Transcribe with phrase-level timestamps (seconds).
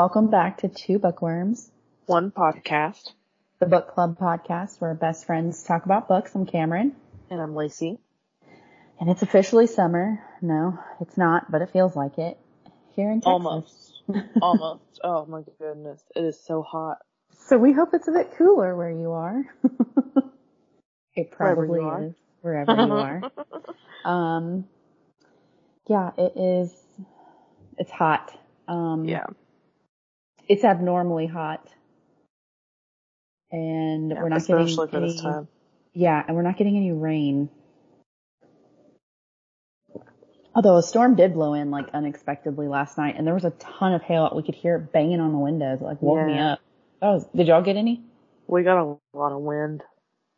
[0.00, 1.70] Welcome back to Two Bookworms,
[2.06, 3.12] One podcast.
[3.58, 6.34] the book club podcast where best friends talk about books.
[6.34, 6.96] I'm Cameron,
[7.28, 7.98] And I'm Lacey.
[8.98, 10.18] and it's officially summer.
[10.40, 12.38] No, it's not, but it feels like it
[12.96, 13.26] here in Texas.
[13.26, 14.02] Almost.
[14.40, 15.00] Almost.
[15.04, 16.02] Oh my goodness.
[16.16, 16.96] It is so hot.
[17.48, 19.44] So we hope it's a bit cooler where you are.
[21.14, 22.04] it probably are.
[22.04, 23.22] is wherever you are.
[24.10, 24.64] Um,
[25.88, 26.72] yeah, it is.
[27.76, 28.34] It's hot.
[28.66, 29.26] Um, yeah.
[30.50, 31.66] It's abnormally hot,
[33.52, 35.46] and yeah, we're not getting any.
[35.94, 37.48] Yeah, and we're not getting any rain.
[40.52, 43.94] Although a storm did blow in like unexpectedly last night, and there was a ton
[43.94, 44.32] of hail.
[44.34, 45.80] We could hear it banging on the windows.
[45.80, 46.58] It, like woke me up.
[47.00, 47.26] That was.
[47.34, 48.02] Did y'all get any?
[48.48, 49.84] We got a lot of wind.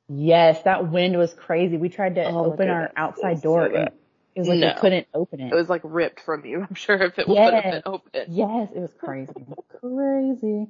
[0.09, 1.79] Yes, that wind was crazy.
[1.79, 3.91] We tried to Oh open our outside door, so and.
[4.35, 4.67] It was like No.
[4.75, 5.53] we couldn't open it.
[5.53, 6.63] It was like ripped from you.
[6.69, 7.55] I'm sure if it would Yes.
[7.55, 8.27] have been open.
[8.29, 9.33] Yes, it was crazy.
[9.81, 10.69] crazy.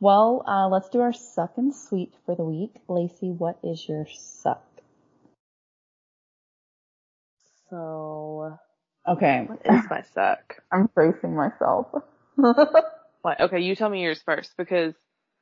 [0.00, 2.74] Well, uh, let's do our suck and sweet for the week.
[2.88, 4.64] Lacey, what is your suck?
[7.70, 8.58] So,
[9.08, 9.46] Okay.
[9.46, 10.56] what is my suck?
[10.72, 11.88] I'm bracing myself.
[13.22, 13.40] What?
[13.40, 14.94] Okay, you tell me yours first because,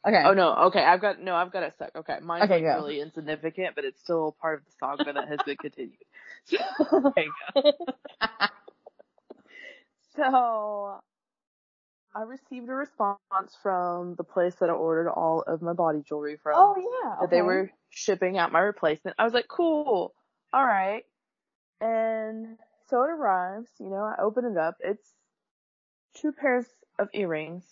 [0.06, 0.22] okay.
[0.24, 1.90] oh no, okay, I've got, no, I've got a suck.
[1.96, 5.40] Okay, mine's Okay, like really insignificant, but it's still part of the saga that has
[5.42, 5.98] been continued.
[6.50, 7.12] Go.
[10.14, 11.00] So,
[12.14, 13.18] I received a response
[13.62, 16.54] from the place that I ordered all of my body jewelry from.
[16.56, 17.16] Oh yeah.
[17.20, 19.16] That they were shipping out my replacement.
[19.18, 20.14] I was like, cool.
[20.52, 21.04] All right.
[21.80, 22.58] And
[22.88, 24.76] so it arrives, you know, I open it up.
[24.80, 25.14] It's
[26.14, 26.66] two pairs
[26.98, 27.64] of earrings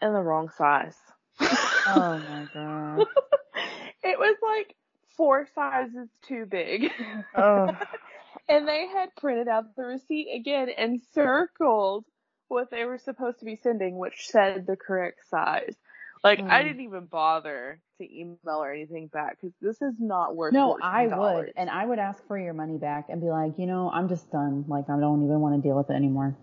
[0.00, 0.96] in the wrong size.
[1.40, 3.00] Oh my god.
[4.04, 4.76] it was like
[5.16, 6.92] four sizes too big.
[7.34, 7.68] Oh.
[8.48, 12.04] and they had printed out the receipt again and circled
[12.48, 15.76] what they were supposed to be sending, which said the correct size.
[16.22, 16.64] Like, I Mm.
[16.64, 20.56] didn't even bother to email or anything back because this is not worth it.
[20.56, 21.10] No, I $14.
[21.18, 24.08] would, and I would ask for your money back and be like, you know, I'm
[24.08, 24.64] just done.
[24.68, 26.34] Like, I don't even want to deal with it anymore.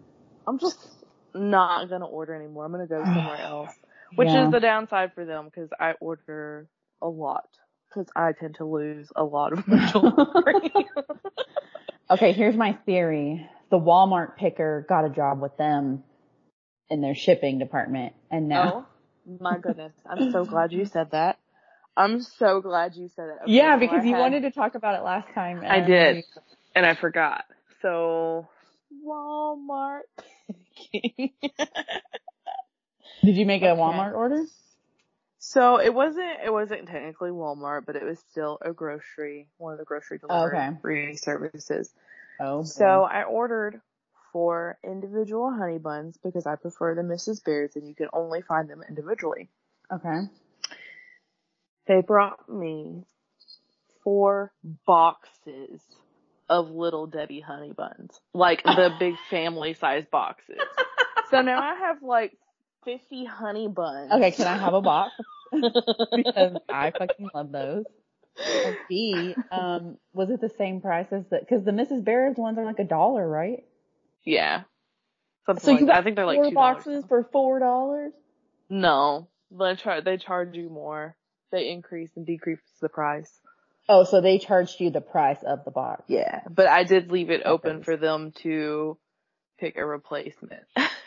[0.48, 0.78] I'm just
[1.34, 2.66] not gonna order anymore.
[2.66, 3.72] I'm gonna go somewhere else.
[4.16, 4.46] Which Yeah.
[4.46, 6.68] is the downside for them because I order
[7.02, 7.48] a lot.
[7.94, 10.72] Because I tend to lose a lot of my jewelry.
[12.10, 13.46] Okay, here's my theory.
[13.70, 16.04] The Walmart picker got a job with them
[16.90, 18.86] in their shipping department, and now.
[19.28, 19.94] oh my goodness.
[20.10, 21.38] I'm so glad you said that.
[21.96, 23.44] I'm so glad you said that.
[23.44, 25.62] Okay, yeah, because you had- wanted to talk about it last time.
[25.66, 26.24] I did.
[26.76, 27.44] And I forgot.
[27.82, 28.48] So,
[29.06, 30.02] Walmart.
[33.24, 34.44] Did you make a Walmart order?
[35.44, 39.80] So it wasn't it wasn't technically Walmart, but it was still a grocery, one of
[39.80, 41.92] the grocery delivery services.
[42.40, 42.64] Oh, boy.
[42.64, 43.82] So I ordered
[44.32, 47.44] four individual honey buns because I prefer the Mrs.
[47.44, 49.50] Baird's and you can only find them individually.
[49.92, 50.22] okay.
[51.88, 53.04] They brought me
[54.04, 54.54] four
[54.86, 55.82] boxes
[56.48, 58.22] of little Debbie honey buns.
[58.32, 60.60] Like the big family size boxes.
[61.32, 62.34] So now I have like
[62.86, 64.12] 50 honey buns.
[64.12, 65.12] Okay, can I have a box?
[65.52, 67.86] because I fucking love those.
[68.66, 71.40] And B, um, was it the same price as the?
[71.40, 72.04] Because the Mrs.
[72.04, 73.66] Baird's ones are like a dollar, right?
[74.24, 74.64] Yeah.
[75.46, 78.14] Something So like you got I think they're like four two boxes for four dollars.
[78.70, 81.16] No, they char- they charge you more.
[81.52, 83.30] They increase and decrease the price.
[83.90, 86.04] Oh, so they charged you the price of the box.
[86.08, 87.84] Yeah, but I did leave it open Okay.
[87.84, 88.98] for them to
[89.60, 90.64] pick a replacement.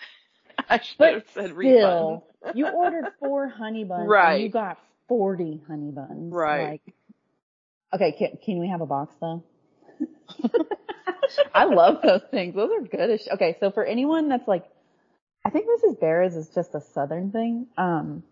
[0.68, 1.78] I should But have said refund.
[1.80, 4.34] still, you ordered four honey buns, Right.
[4.34, 4.78] And you got
[5.08, 6.80] forty honey buns, Right.
[6.84, 6.94] Like,
[7.94, 9.42] okay, can, can we have a box though?
[11.54, 12.54] I love those things.
[12.54, 14.64] Those are good Okay, so for anyone that's like,
[15.44, 16.00] I think Mrs.
[16.00, 17.66] Baird's is just a southern thing.
[17.76, 18.22] Um,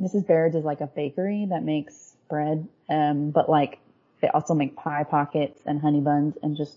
[0.00, 0.26] Mrs.
[0.26, 3.78] Baird's is like a bakery that makes bread, um, but like
[4.20, 6.76] they also make pie pockets and honey buns and just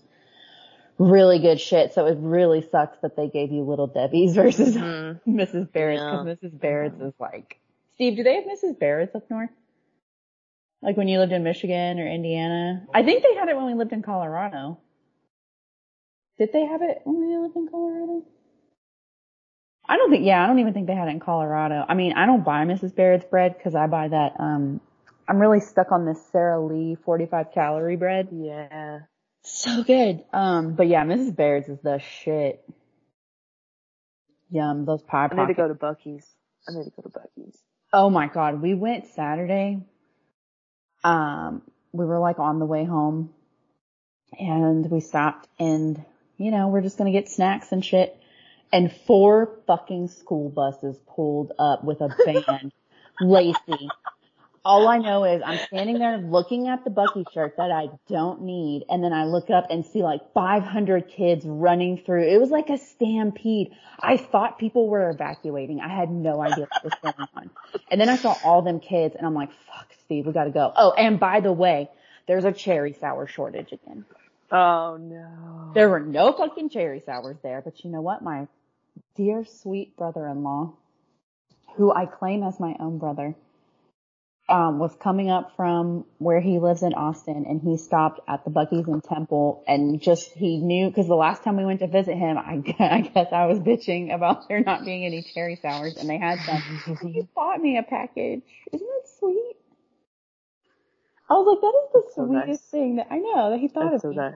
[0.98, 1.92] really good shit.
[1.94, 5.20] So it really sucks that they gave you little Debbie's versus Mhm.
[5.26, 5.70] Mrs.
[5.72, 6.22] Baird's Yeah.
[6.24, 6.60] because Mrs.
[6.60, 7.58] Baird's is like,
[7.94, 8.78] Steve, do they have Mrs.
[8.78, 9.50] Baird's up north?
[10.82, 12.86] Like when you lived in Michigan or Indiana?
[12.94, 14.78] I think they had it when we lived in Colorado.
[16.38, 18.22] Did they have it when we lived in Colorado?
[19.88, 21.84] I don't think, yeah, I don't even think they had it in Colorado.
[21.88, 22.94] I mean, I don't buy Mrs.
[22.94, 24.80] Baird's bread because I buy that, um,
[25.28, 28.28] I'm really stuck on this Sara Lee 45 calorie bread.
[28.32, 29.00] Yeah.
[29.48, 30.24] So good.
[30.32, 31.34] Um, but yeah, Mrs.
[31.34, 32.68] Baird's is the shit.
[34.50, 36.26] Yum, those pie I need to go to Buc-ee's.
[36.68, 37.56] I need to go to Buc-ee's.
[37.92, 39.78] Oh my god, we went Saturday.
[41.04, 41.62] Um,
[41.92, 43.32] we were like on the way home
[44.38, 46.04] and we stopped and,
[46.36, 48.18] you know, we're just gonna get snacks and shit.
[48.72, 52.72] and four fucking school buses pulled up with a band.
[53.20, 53.88] Lacey.
[54.66, 58.42] All I know is I'm standing there looking at the Buc-ee shirt that I don't
[58.42, 62.24] need, and then I look up and see like 500 kids running through.
[62.24, 63.70] It was like a stampede.
[64.00, 65.80] I thought people were evacuating.
[65.80, 67.50] I had no idea what was going on.
[67.92, 70.72] And then I saw all them kids, and I'm like, "Fuck, Steve, we gotta go."
[70.74, 71.88] Oh, and by the way,
[72.26, 74.04] there's a cherry sour shortage again.
[74.50, 75.70] Oh no.
[75.74, 78.20] There were no fucking cherry sours there, but you know what?
[78.20, 78.48] My
[79.14, 80.72] dear sweet brother-in-law,
[81.76, 83.36] who I claim as my own brother,
[84.48, 88.50] um, was coming up from where he lives in Austin and he stopped at the
[88.50, 92.16] Buc-ee's in Temple and just, he knew, cause the last time we went to visit
[92.16, 96.08] him, I, I guess I was bitching about there not being any cherry sours and
[96.08, 96.62] they had some.
[97.12, 98.42] he bought me a package.
[98.72, 99.56] Isn't that sweet?
[101.28, 102.70] I was like, that is the so sweetest nice.
[102.70, 104.16] thing that I know that he thought That's of so me.
[104.16, 104.34] nice.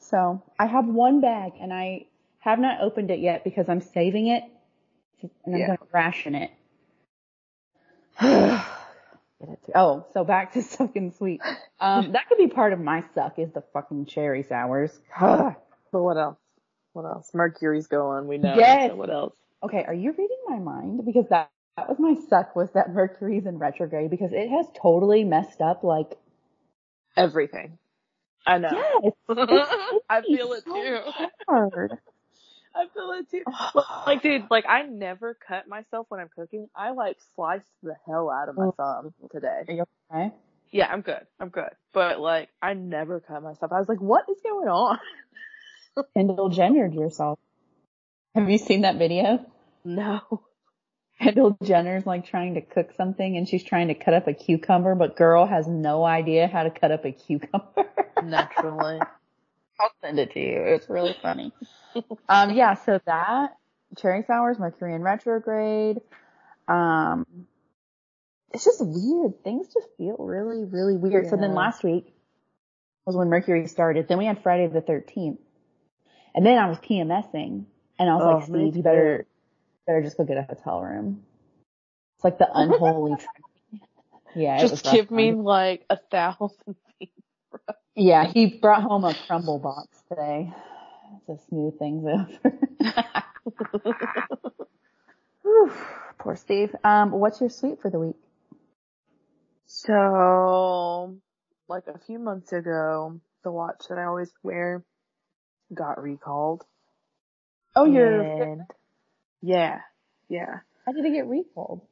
[0.00, 2.06] So I have one bag and I
[2.40, 4.44] have not opened it yet because I'm saving it
[5.46, 5.66] and I'm Yeah.
[5.68, 6.50] going to ration it.
[9.40, 11.40] Get it to- oh, so back to sucking sweet.
[11.80, 14.98] Um, that could be part of my suck is the fucking cherry sours.
[15.92, 16.38] But what else?
[16.92, 17.30] What else?
[17.34, 18.54] Mercury's going, we know.
[18.56, 18.90] Yes.
[18.90, 19.34] So what else?
[19.62, 21.04] okay, are you reading my mind?
[21.04, 25.24] Because that, that was my suck was that Mercury's in retrograde because it has totally
[25.24, 26.16] messed up like,
[27.16, 27.76] Everything.
[28.46, 28.70] I know.
[28.72, 29.12] yes,
[30.08, 31.00] I feel it so too.
[31.48, 31.92] hard.
[32.74, 33.42] I feel it too.
[34.06, 36.68] Like, dude, like I never cut myself when I'm cooking.
[36.74, 38.74] I like sliced the hell out of my Oh.
[38.76, 39.62] thumb today.
[39.68, 40.34] Are you okay?
[40.70, 41.26] Yeah, I'm good.
[41.40, 41.70] I'm good.
[41.92, 43.72] But like, I never cut myself.
[43.72, 44.98] I was like, what is going on?
[46.16, 47.38] Kendall Jennered yourself.
[48.34, 49.44] Have you seen that video?
[49.84, 50.20] No.
[51.20, 54.94] Kendall Jenner's like trying to cook something and she's trying to cut up a cucumber,
[54.94, 57.90] but girl has no idea how to cut up a cucumber.
[58.22, 59.00] Naturally.
[59.80, 60.62] I'll send it to you.
[60.62, 61.52] It's really funny.
[62.28, 63.56] um, yeah, so that
[63.98, 65.98] cherry sours, Mercury in retrograde.
[66.68, 67.26] Um,
[68.52, 69.42] it's just weird.
[69.44, 71.28] Things just feel really, really weird.
[71.28, 72.12] So then last week
[73.06, 74.08] was when Mercury started.
[74.08, 75.38] Then we had Friday the 13th.
[76.34, 77.64] And then I was PMSing
[77.98, 79.26] and I was Oh, like, Steve, you better,
[79.86, 81.22] better just go get a hotel room.
[82.16, 83.16] It's like the unholy.
[84.36, 84.60] yeah.
[84.60, 86.76] Just give me like a thousand.
[87.94, 90.52] Yeah, he brought home a crumble box today
[91.26, 92.58] to smooth things over.
[95.42, 95.72] Whew,
[96.18, 96.74] Poor Steve.
[96.84, 98.16] Um, what's your sweet for the week?
[99.66, 101.16] So,
[101.68, 104.84] like a few months ago, the watch that I always wear
[105.72, 106.64] got recalled.
[107.76, 108.22] Oh, your.
[108.22, 108.62] And
[109.42, 109.80] yeah,
[110.28, 110.60] yeah.
[110.84, 111.82] How did it get recalled?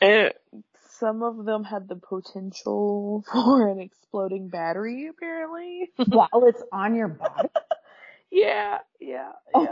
[0.00, 0.36] It,
[1.02, 5.90] some of them had the potential for an exploding battery, apparently.
[6.06, 7.48] While it's on your body.
[8.30, 9.62] yeah, yeah, oh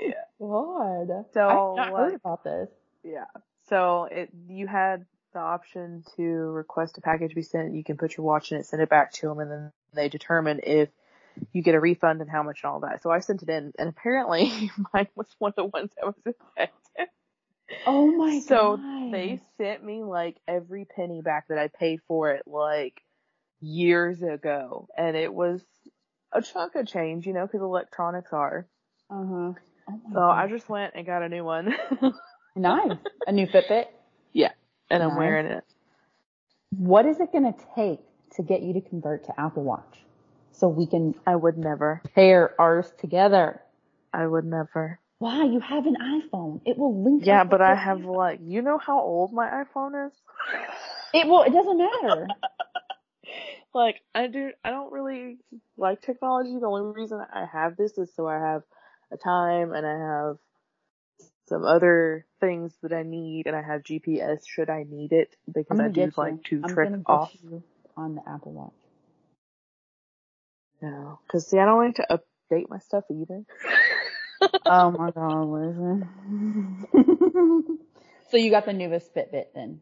[0.00, 1.24] yeah, Oh my yeah, god.
[1.34, 2.68] So, I've not heard like- about this.
[3.04, 3.24] yeah.
[3.68, 7.74] So it, you had the option to request a package be sent.
[7.74, 10.08] You can put your watch in it, send it back to them, and then they
[10.08, 10.88] determine if
[11.52, 13.00] you get a refund and how much and all that.
[13.02, 16.16] So I sent it in, and apparently mine was one of the ones that was
[16.26, 16.74] affected.
[17.86, 19.12] Oh my so god.
[19.12, 23.00] they sent me like every penny back that I paid for it like
[23.60, 25.62] years ago, and it was
[26.32, 28.66] a chunk of change, you know, because electronics are.
[29.10, 29.52] Uh huh.
[29.88, 31.74] Oh So I just went and got a new one,
[32.56, 32.92] nice.
[33.26, 33.86] A new Fitbit.
[34.32, 34.52] Yeah.
[34.90, 35.64] And I'm wearing it.
[36.70, 38.00] What is it going to take
[38.36, 39.98] to get you to convert to Apple Watch
[40.52, 42.00] so we can I would never.
[42.14, 43.60] pair ours together?
[44.12, 45.00] I would never.
[45.20, 45.44] Why?
[45.44, 46.62] You have an iPhone.
[46.64, 47.24] It will link.
[47.26, 48.16] Yeah, but I have iPhone.
[48.16, 50.12] like, you know how old my iPhone is?
[51.12, 51.42] It will.
[51.42, 52.26] It doesn't matter.
[53.72, 55.38] Like, I do, I don't really
[55.76, 56.56] like technology.
[56.60, 58.62] The only reason I have this is so I have
[59.12, 60.38] a time and I have
[61.48, 65.78] some other things that I need and I have GPS should I need it because
[65.78, 67.32] I do get like to I'm trick off.
[67.96, 68.72] on the Apple Watch.
[70.82, 73.44] No, cause see, I don't like to update my stuff either.
[74.66, 76.08] oh my god, listen.
[78.30, 79.80] so you got the newest Fitbit then?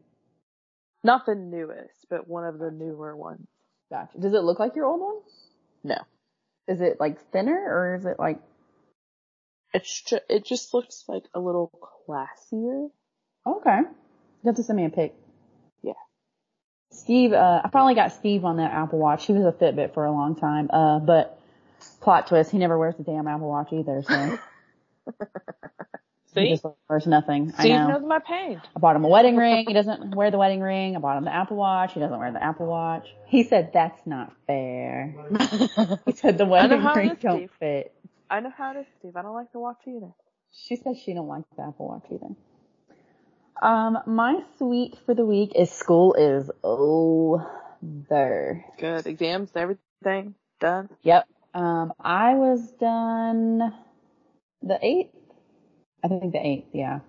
[1.03, 3.47] Not the newest, but one of the newer ones.
[3.89, 4.19] Gotcha.
[4.19, 5.15] Does it look like your old one?
[5.83, 5.97] No.
[6.67, 8.39] Is it like thinner or is it like?
[9.73, 11.71] It's ju- it just looks like a little
[12.07, 12.89] classier.
[13.47, 13.79] Okay.
[13.79, 15.15] You have to send me a pic.
[15.81, 15.93] Yeah.
[16.91, 19.25] Steve, uh, I finally got Steve on that Apple Watch.
[19.25, 21.39] He was a Fitbit for a long time, uh, but
[22.01, 24.39] plot twist, he never wears the damn Apple Watch either, so.
[26.35, 26.49] he See?
[26.49, 27.53] just wears nothing.
[27.57, 27.87] I Steve know.
[27.87, 28.61] knows my pain.
[28.75, 29.65] I bought him a wedding ring.
[29.67, 30.95] He doesn't wear the wedding ring.
[30.95, 31.93] I bought him the Apple Watch.
[31.93, 33.07] He doesn't wear the Apple Watch.
[33.27, 35.15] He said that's not fair.
[36.05, 37.51] He said the wedding ring don't Steve.
[37.59, 37.93] fit.
[38.29, 39.15] I know how it is, Steve.
[39.15, 40.11] I don't like to watch either.
[40.51, 42.35] She says she don't like the Apple Watch either.
[43.61, 47.47] Um, my sweet for the week is school is over.
[48.77, 49.05] Good.
[49.07, 50.89] Exams, everything done.
[51.03, 51.27] Yep.
[51.53, 53.73] Um, I was done
[54.63, 55.15] the eighth.
[56.03, 56.99] I think the eighth, yeah.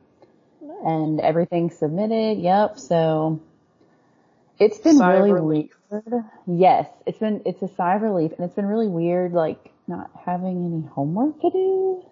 [0.84, 2.38] And everything submitted.
[2.38, 2.78] Yep.
[2.78, 3.40] So
[4.58, 5.76] it's been Sigh really relief.
[5.90, 6.24] weird.
[6.46, 10.10] Yes, it's been it's a sigh of relief, and it's been really weird, like not
[10.24, 12.04] having any homework to do.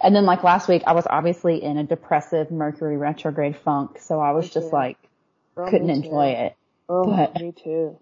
[0.00, 4.20] And then like last week, I was obviously in a depressive Mercury retrograde funk, so
[4.20, 4.76] I was Me just too.
[4.76, 4.98] like
[5.56, 6.56] couldn't enjoy it.
[6.88, 7.98] Oh, But- me too.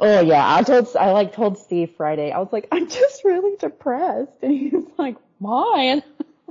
[0.00, 2.32] Oh yeah, I told I like told Steve Friday.
[2.32, 6.02] I was like, I'm just really depressed, and he was like, And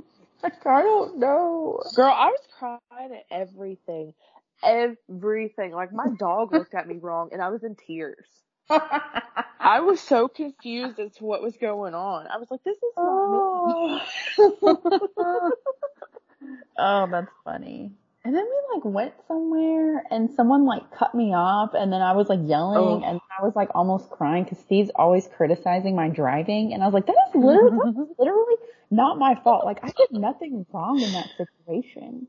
[0.42, 1.80] like, I don't know.
[1.94, 2.80] Girl, I was crying
[3.14, 4.14] at everything.
[4.62, 5.72] Everything.
[5.72, 8.26] Like my dog looked at me wrong and I was in tears.
[8.70, 12.26] I was so confused as to what was going on.
[12.26, 14.00] I was like, this is not me.
[14.38, 15.50] oh.
[16.78, 17.92] oh, that's funny.
[18.24, 22.12] And then we like went somewhere and someone like cut me off and then I
[22.12, 23.06] was like yelling Oh.
[23.06, 26.94] and I was like almost crying because Steve's always criticizing my driving and I was
[26.94, 28.54] like, that is literally, literally
[28.94, 29.64] not my fault.
[29.64, 32.28] Like I did nothing wrong in that situation.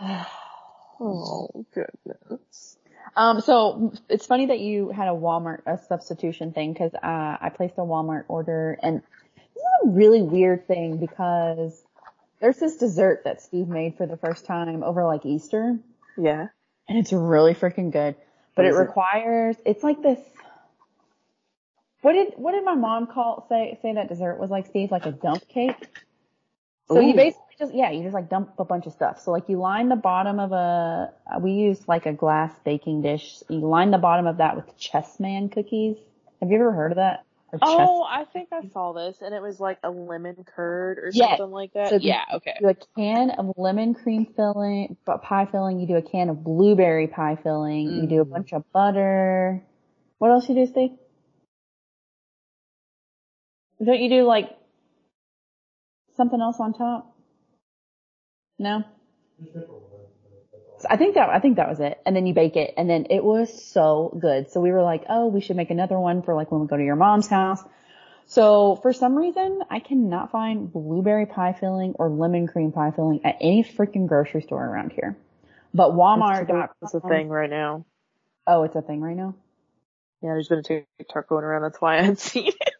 [0.98, 2.78] Oh, goodness.
[3.14, 7.50] Um, so it's funny that you had a Walmart a substitution thing because uh, I
[7.54, 9.02] placed a Walmart order, and
[9.36, 11.84] this is a really weird thing because
[12.40, 15.78] there's this dessert that Steve made for the first time over like Easter,
[16.16, 16.48] Yeah.
[16.88, 18.16] and it's really freaking good.
[18.54, 18.76] But it it?
[18.78, 20.18] requires it's like this.
[22.06, 25.06] What did what did my mom call say say that dessert was like Steve like
[25.06, 25.88] a dump cake?
[26.86, 29.18] So you basically just yeah you just like dump a bunch of stuff.
[29.18, 33.02] So like you line the bottom of a uh, we use like a glass baking
[33.02, 33.42] dish.
[33.48, 35.96] You line the bottom of that with Chessmen cookies.
[36.40, 37.24] Have you ever heard of that?
[37.60, 41.38] Oh, I think I saw this and it was like a lemon curd or Yes.
[41.38, 41.88] something like that.
[41.88, 42.54] So yeah, okay.
[42.60, 45.80] You do a can of lemon cream filling, bu- pie filling.
[45.80, 48.00] You do a can of blueberry pie filling.
[48.00, 48.30] You do a Mm.
[48.30, 49.64] bunch of butter.
[50.18, 50.90] What else you do, Steve?
[53.84, 54.50] Don't you do like
[56.16, 57.14] something else on top?
[58.58, 58.84] No.
[60.78, 61.98] So I think that I think that was it.
[62.06, 64.50] And then you bake it, and then it was so good.
[64.50, 66.76] So we were like, oh, we should make another one for like when we go
[66.76, 67.62] to your mom's house.
[68.26, 73.24] So for some reason, I cannot find blueberry pie filling or lemon cream pie filling
[73.24, 75.16] at any freaking grocery store around here.
[75.72, 76.48] But Walmart.
[76.80, 77.84] That's a thing right now.
[78.46, 79.34] Oh, it's a thing right now.
[80.22, 81.62] Yeah, there's been a TikTok going around.
[81.62, 82.74] That's why I had seen it.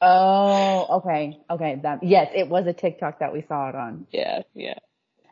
[0.00, 1.80] Oh, okay, okay.
[1.82, 4.06] That yes, it was a TikTok that we saw it on.
[4.10, 4.78] Yeah, yeah.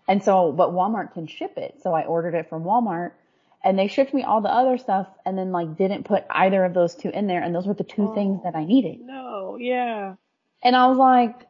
[0.09, 1.77] And so, but Walmart can ship it.
[1.83, 3.13] So I ordered it from Walmart
[3.63, 6.75] and they shipped me all the other stuff and then like didn't put either of
[6.75, 7.43] those two in there.
[7.43, 8.15] And those were the two Oh.
[8.15, 9.01] things that I needed.
[9.01, 10.15] No, yeah.
[10.63, 11.47] And I was like,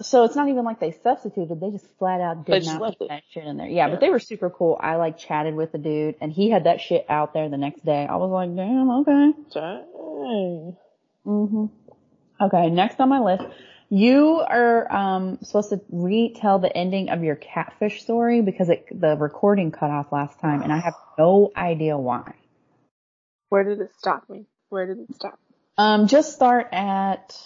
[0.00, 1.60] so it's not even like they substituted.
[1.60, 3.68] They just flat out did not put that shit in there.
[3.68, 3.90] Yeah, Yeah.
[3.90, 4.78] but they were super cool.
[4.80, 7.84] I like chatted with the dude and he had that shit out there the next
[7.84, 8.06] day.
[8.06, 9.32] I was like, damn, okay.
[9.52, 10.76] Dang.
[11.24, 11.66] hmm
[12.40, 13.44] Okay, next on my list,
[13.90, 19.16] you are um, supposed to retell the ending of your catfish story because it, the
[19.16, 22.34] recording cut off last time, and I have no idea why.
[23.48, 24.46] Where did it stop me?
[24.68, 25.38] Where did it stop?
[25.76, 27.36] Um, just start at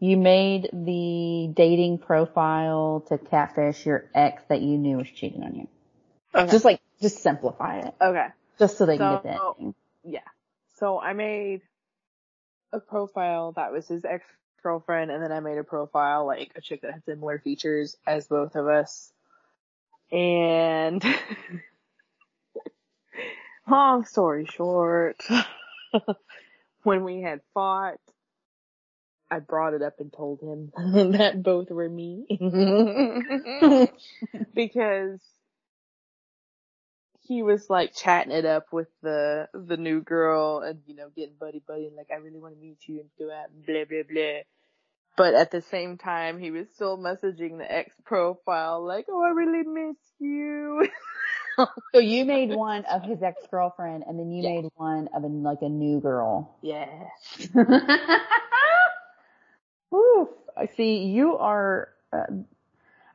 [0.00, 5.54] you made the dating profile to catfish your ex that you knew was cheating on
[5.54, 5.68] you.
[6.34, 6.50] Okay.
[6.50, 8.26] Just like just simplify it, okay.
[8.58, 9.74] just so they can get the ending.
[10.04, 10.20] Yeah.
[10.78, 11.60] So I made
[12.72, 14.24] a profile that was his ex
[14.62, 18.26] girlfriend, and then I made a profile like a chick that had similar features as
[18.26, 19.12] both of us.
[20.10, 21.02] And
[23.68, 25.22] long story short,
[26.82, 27.98] when we had fought,
[29.30, 30.72] I brought it up and told him
[31.12, 32.26] that both were me.
[34.54, 35.20] because
[37.32, 41.34] he was like chatting it up with the the new girl and you know getting
[41.40, 43.84] buddy buddy and like I really want to meet you and go out and blah
[43.88, 44.40] blah blah.
[45.16, 49.30] But at the same time, he was still messaging the ex profile like, "Oh, I
[49.30, 50.88] really miss you."
[51.92, 55.26] So you made one of his ex girlfriend, and then you made one of a,
[55.26, 56.56] like a new girl.
[56.62, 56.88] yeah.
[59.94, 60.28] Oof.
[60.56, 61.04] I see.
[61.04, 61.88] You are.
[62.10, 62.24] Uh,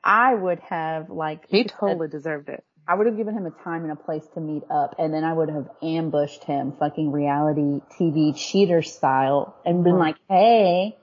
[0.03, 1.45] I would have like.
[1.49, 2.63] He totally deserved it.
[2.87, 5.23] I would have given him a time and a place to meet up, and then
[5.23, 10.97] I would have ambushed him, fucking reality TV cheater style, and been like, "Hey."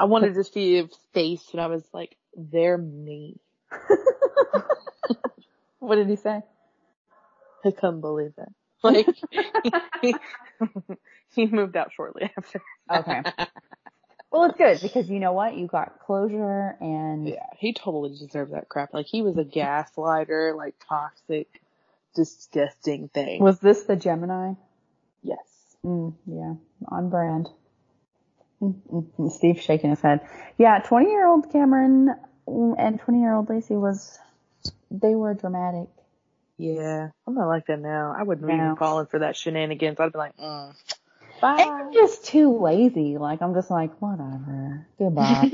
[0.00, 3.40] I wanted to see his face, and I was like, "They're me."
[5.78, 6.42] What did he say?
[7.64, 8.48] I couldn't believe it.
[8.82, 9.08] Like
[10.02, 10.14] he,
[11.34, 12.62] he moved out shortly after.
[12.90, 13.22] Okay.
[14.30, 15.56] Well, it's good because you know what?
[15.56, 18.92] You got closure and Yeah, he totally deserved that crap.
[18.92, 21.62] Like he was a gaslighter, like toxic,
[22.14, 23.42] disgusting thing.
[23.42, 24.54] was this the Gemini?
[25.22, 25.38] yes.
[25.84, 26.54] Mm, yeah,
[26.88, 27.48] on brand.
[28.60, 29.60] Mm.
[29.60, 30.20] Shaking his head.
[30.58, 32.14] Yeah, 20 year old Cameron
[32.46, 34.18] and 20 year old Lacey was,
[34.90, 35.88] they were dramatic.
[36.56, 38.12] Yeah, I'm not like that now.
[38.18, 38.54] I wouldn't No.
[38.54, 40.00] even fallen for that shenanigans.
[40.00, 40.74] I'd be like, mm,
[41.42, 41.60] And.
[41.60, 43.18] I'm just too lazy.
[43.18, 44.86] Like, I'm just like, whatever.
[44.98, 45.50] Goodbye.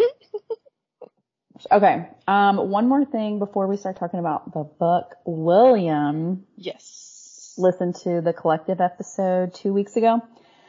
[1.73, 2.09] okay.
[2.27, 5.17] Um, one more thing before we start talking about the book.
[5.25, 7.55] William yes.
[7.59, 10.21] listened to the collective episode two weeks ago.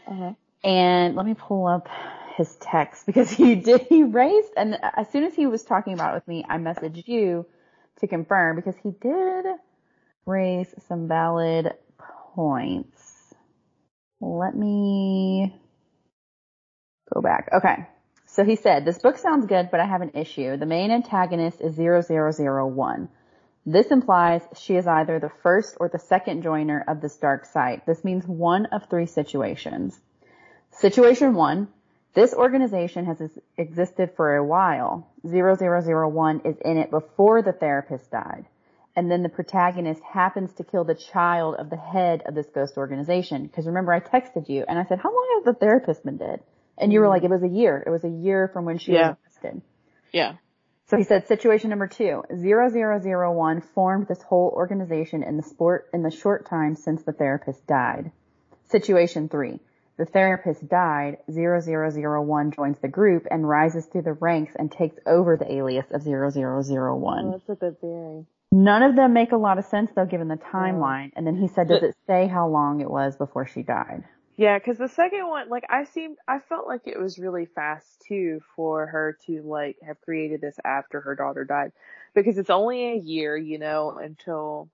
[0.08, 0.34] Uh-huh.
[0.64, 1.88] And let me pull up
[2.36, 6.12] his text because he did, he raised, and as soon as he was talking about
[6.12, 7.46] it with me, I messaged you
[8.00, 9.46] to confirm because he did
[10.26, 11.74] raise some valid
[12.34, 12.95] points.
[14.22, 15.56] Let me
[17.14, 17.50] go back.
[17.54, 17.88] Okay.
[18.28, 20.58] So he said, this book sounds good, but I have an issue.
[20.58, 23.10] The main antagonist is 0001.
[23.66, 27.86] This implies she is either the first or the second joiner of this dark site.
[27.86, 30.00] This means one of three situations.
[30.72, 31.70] Situation one,
[32.14, 33.22] this organization has
[33.58, 35.08] existed for a while.
[35.26, 38.46] 0001 is in it before the therapist died.
[38.96, 42.78] And then the protagonist happens to kill the child of the head of this ghost
[42.78, 43.46] organization.
[43.46, 46.42] Because remember, I texted you and I said, how long has the therapist been dead?
[46.78, 47.26] And you were like, mm.
[47.26, 47.84] it was a year.
[47.86, 49.10] It was a year from when she Yeah.
[49.10, 49.62] was arrested.
[50.12, 50.34] Yeah.
[50.88, 56.04] So he said situation number two, 0001 formed this whole organization in the sport in
[56.04, 58.12] the short time since the therapist died.
[58.70, 59.60] Situation three,
[59.98, 65.38] the therapist died, 0001 joins the group and rises through the ranks and takes over
[65.38, 67.26] the alias of 0001.
[67.26, 68.26] Oh, that's a good theory.
[68.56, 71.12] None of them make a lot of sense though given the timeline.
[71.18, 74.06] And then he said, does it say how long it was before she died?
[74.38, 78.02] Yeah, because the second one, like I seemed, I felt like it was really fast
[78.08, 81.74] too for her to like have created this after her daughter died,
[82.16, 84.70] because it's only a year, you know, until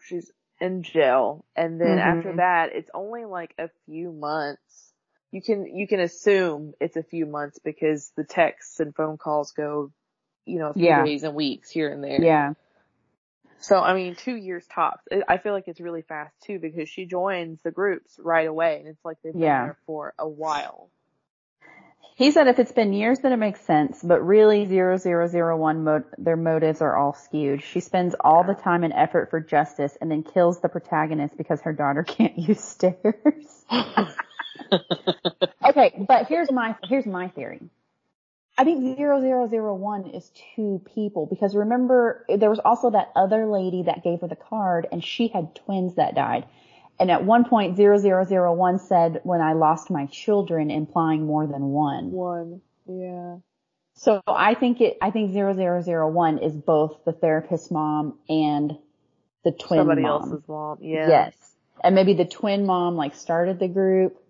[0.00, 0.30] she's
[0.60, 2.36] in jail, and then after Mhm.
[2.36, 4.92] that, it's only like a few months.
[5.32, 9.52] You can you can assume it's a few months because the texts and phone calls
[9.52, 9.92] go,
[10.46, 11.04] you know, a few Yeah.
[11.04, 12.22] days and weeks here and there.
[12.24, 12.54] Yeah.
[13.60, 15.04] So I mean, two years tops.
[15.28, 18.88] I- feel like it's really fast too because she joins the groups right away, and
[18.88, 19.64] it's like they've been Yeah.
[19.64, 20.90] there for a while.
[22.16, 26.36] He said if it's been years then it makes sense, but really 0001 mo- their
[26.36, 27.62] motives are all skewed.
[27.62, 31.60] She spends all the time and effort for justice and then kills the protagonist because
[31.62, 33.64] her daughter can't use stairs.
[35.64, 37.60] okay, but here's my here's my theory.
[38.58, 44.02] I think 0001 is two people because remember there was also that other lady that
[44.02, 46.44] gave her the card and she had twins that died.
[46.98, 52.10] And at one point 0001 said when I lost my children implying more than one.
[52.10, 53.36] One, yeah.
[53.94, 58.76] So I think it I think 0001 is both the therapist mom and
[59.44, 60.22] the twin Somebody mom.
[60.22, 60.78] else's mom.
[60.80, 61.08] Yeah.
[61.08, 61.34] Yes.
[61.84, 64.20] And maybe the twin mom like started the group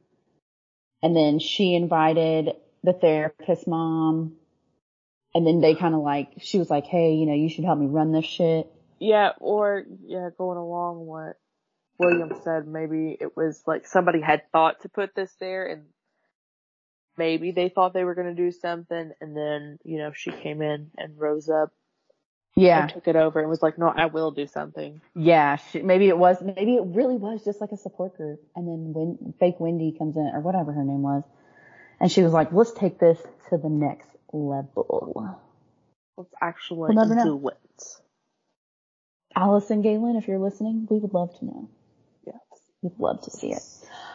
[1.03, 2.51] and then she invited
[2.85, 4.35] the therapist mom
[5.35, 7.79] and then they kind of like, she was like, hey, you know, you should help
[7.79, 8.67] me run this shit.
[8.99, 11.37] Yeah, or yeah, going along what
[11.99, 15.83] William said, maybe it was like somebody had thought to put this there and
[17.17, 20.63] maybe they thought they were going to do something and then, you know, she came
[20.63, 21.73] in and rose up
[22.55, 22.83] Yeah.
[22.83, 25.01] and took it over and was like, no, I will do something.
[25.15, 25.57] Yeah.
[25.57, 28.41] She, maybe it was, maybe it really was just like a support group.
[28.57, 31.23] And then when fake Wendy comes in or whatever her name was.
[32.01, 33.19] And she was like, let's take this
[33.51, 35.39] to the next level.
[36.17, 37.85] Let's actually We'll do it.
[39.37, 41.69] Alison Gaylin, if you're listening, we would love to know.
[42.27, 42.37] Yes.
[42.83, 43.63] We'd love to see it.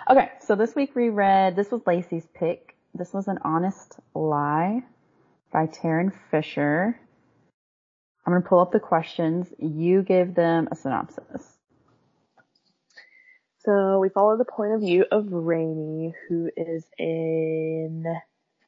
[0.09, 2.75] Okay, so this week we read, this was Lacey's pick.
[2.93, 4.83] This was An Honest Lie
[5.51, 6.99] by Tarryn Fisher.
[8.25, 9.47] I'm going to pull up the questions.
[9.57, 11.52] You give them a synopsis.
[13.65, 18.05] So we follow the point of view of Rainey, who is an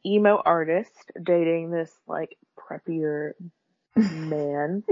[0.05, 3.33] emo artist dating this like preppier
[3.95, 4.83] man.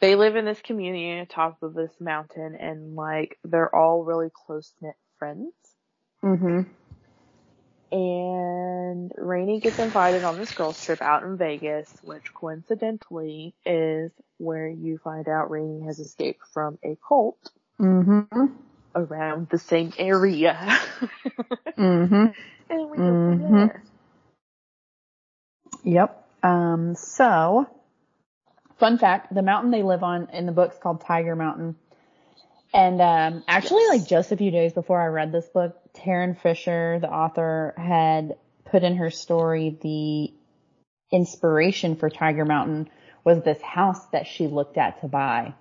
[0.00, 4.30] they live in this community on top of this mountain and like they're all really
[4.46, 5.52] close knit friends.
[6.22, 6.62] Mm-hmm.
[7.92, 14.68] And Rainey gets invited on this girls trip out in Vegas, which coincidentally is where
[14.68, 18.46] you find out Rainey has escaped from a cult Mm-hmm.
[18.94, 20.78] around the same area.
[21.78, 22.26] Mm-hmm.
[22.68, 23.40] and we go Mhm.
[23.40, 23.82] from there.
[25.84, 26.28] Yep.
[26.42, 27.66] Um, so,
[28.78, 31.76] fun fact, the mountain they live on in the book's called Tiger Mountain.
[32.74, 36.98] And, um, actually like just a few days before I read this book, Tarryn Fisher,
[37.00, 40.32] the author, had put in her story the
[41.16, 42.88] inspiration for Tiger Mountain
[43.24, 45.54] was this house that she looked at to buy.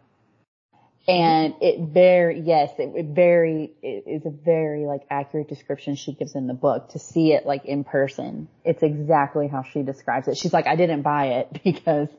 [1.10, 6.14] And it very, yes, it, it very, it is a very like accurate description she
[6.14, 8.48] gives in the book to see it like in person.
[8.64, 10.38] It's exactly how she describes it.
[10.38, 12.10] She's like, I didn't buy it because,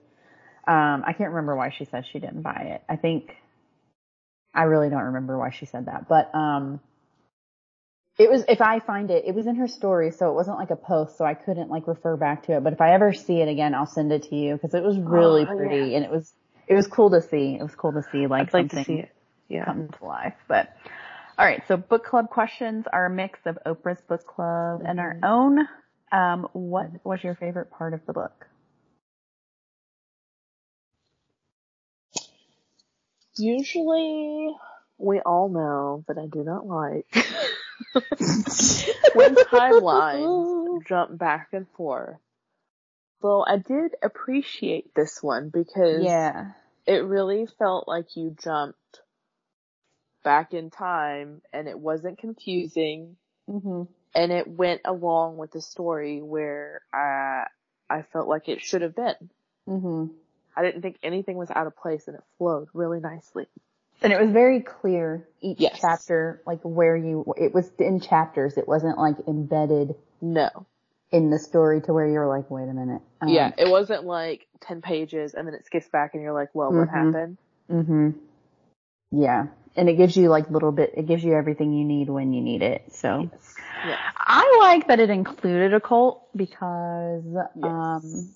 [0.67, 2.83] um, I can't remember why she says she didn't buy it.
[2.89, 3.31] I think,
[4.53, 6.81] I really don't remember why she said that, but, um,
[8.19, 10.71] it was, if I find it, it was in her story, so it wasn't like
[10.71, 12.65] a post, so I couldn't like refer back to it.
[12.65, 14.99] But if I ever see it again, I'll send it to you because it was
[14.99, 15.97] really Oh, pretty yeah.
[15.99, 16.35] and it was,
[16.71, 17.57] it was cool to see.
[17.61, 19.05] It was cool to see like like something to see.
[19.49, 19.65] Yeah.
[19.67, 20.37] come to life.
[20.49, 20.75] But
[21.37, 25.17] all right, so book club questions are a mix of Oprah's book club and our
[25.17, 25.25] Mhm.
[25.25, 25.69] own.
[26.13, 28.47] Um, what was your favorite part of the book?
[33.37, 34.55] Usually,
[34.99, 37.07] we all know that I do not like
[39.15, 42.19] when timelines jump back and forth.
[43.23, 46.53] Though I did appreciate this one because Yeah.
[46.87, 49.01] it really felt like you jumped
[50.23, 53.17] back in time and it wasn't confusing
[53.49, 53.89] Mhm.
[54.15, 57.47] and it went along with the story where I
[57.89, 59.31] I felt like it should have been.
[59.69, 60.15] Mhm.
[60.55, 63.49] I didn't think anything was out of place and it flowed really nicely.
[64.03, 65.81] And it was very clear each Yes.
[65.81, 68.57] chapter, like where you, it was in chapters.
[68.57, 70.67] It wasn't like embedded No.
[71.13, 73.03] In the story to where you're like, wait a minute.
[73.21, 76.51] Um, yeah, it wasn't like 10 pages and then it skips back and you're like,
[76.55, 76.93] well, what Mhm.
[76.93, 77.39] happened?
[77.71, 78.15] Mhm.
[79.11, 79.49] Yeah.
[79.77, 82.41] And it gives you like little bit, it gives you everything you need when you
[82.43, 82.93] need it.
[82.93, 83.29] So.
[83.33, 83.55] Yes.
[83.87, 83.99] Yes.
[84.17, 87.25] I like that it included a cult because
[87.63, 88.35] um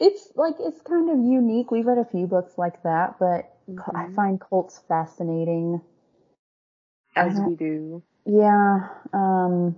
[0.00, 1.70] it's like it's kind of unique.
[1.70, 5.80] We've read a few books like that, but cu- I find cults fascinating.
[7.16, 8.02] As we do.
[8.26, 9.76] Yeah, um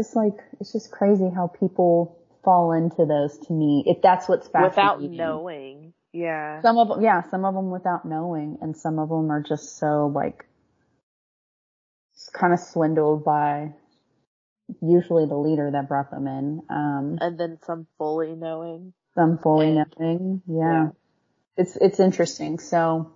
[0.00, 3.84] just like it's just crazy how people fall into those to me.
[3.86, 5.10] If that's what's fascinating.
[5.10, 5.92] Without knowing.
[6.12, 6.60] Yeah.
[6.62, 9.78] Some of them, yeah, some of them without knowing, and some of them are just
[9.78, 10.46] so like
[12.32, 13.72] kind of swindled by
[14.82, 16.62] usually the leader that brought them in.
[16.70, 18.92] Um, And then some fully knowing.
[19.14, 20.56] some fully and- knowing, yeah.
[20.84, 20.88] yeah.
[21.56, 22.58] It's it's interesting.
[22.58, 23.12] So,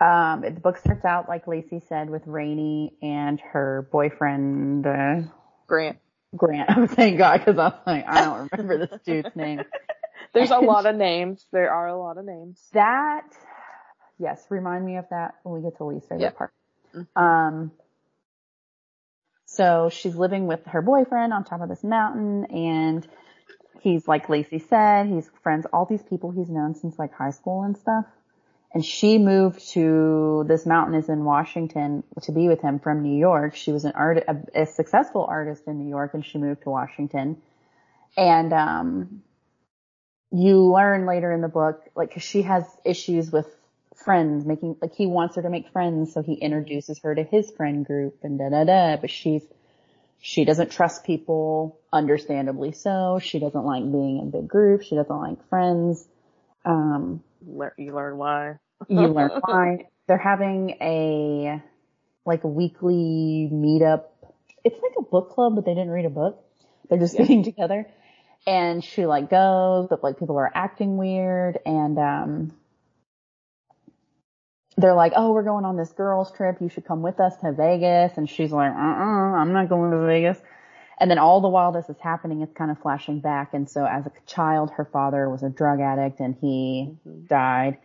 [0.00, 5.22] um, the book starts out like Lacey said with Rainey and her boyfriend uh,
[5.66, 5.98] Grant.
[6.36, 6.70] Grant.
[6.76, 9.64] I'm saying God because I'm like I don't remember this dude's name.
[10.32, 11.46] There's a lot of names.
[11.52, 12.60] There are a lot of names.
[12.72, 13.28] That,
[14.18, 16.30] yes, remind me of that when we get to Lee's favorite Yeah.
[16.30, 16.52] part.
[17.16, 17.72] Um,
[19.46, 23.06] so she's living with her boyfriend on top of this mountain and
[23.80, 27.62] he's like Lacey said, he's friends, all these people he's known since like high school
[27.62, 28.04] and stuff.
[28.74, 33.16] And she moved to this mountain is in Washington to be with him from New
[33.16, 33.54] York.
[33.54, 36.70] She was an art, a, a successful artist in New York and she moved to
[36.70, 37.40] Washington.
[38.16, 39.22] And, um,
[40.32, 43.46] you learn later in the book, like, cause she has issues with
[43.94, 47.52] friends making, like he wants her to make friends, so he introduces her to his
[47.52, 49.42] friend group and da da da, but she's,
[50.20, 53.20] she doesn't trust people, understandably so.
[53.22, 54.86] She doesn't like being in big groups.
[54.86, 56.08] She doesn't like friends.
[56.64, 58.56] Um, You learn why.
[58.88, 59.86] You learn why.
[60.06, 61.62] They're having a,
[62.26, 64.04] like a weekly meetup.
[64.64, 66.42] It's like a book club, but they didn't read a book.
[66.88, 67.22] They're just Yeah.
[67.22, 67.88] getting together.
[68.46, 72.52] And she like goes, but like people are acting weird and, um,
[74.76, 76.58] they're like, oh, we're going on this girls trip.
[76.60, 78.12] You should come with us to Vegas.
[78.16, 80.40] And she's like, uh-uh, I'm not going to Vegas.
[80.98, 83.54] And then all the while this is happening, it's kind of flashing back.
[83.54, 87.28] And so as a child, her father was a drug addict and he Mhm.
[87.28, 87.78] died.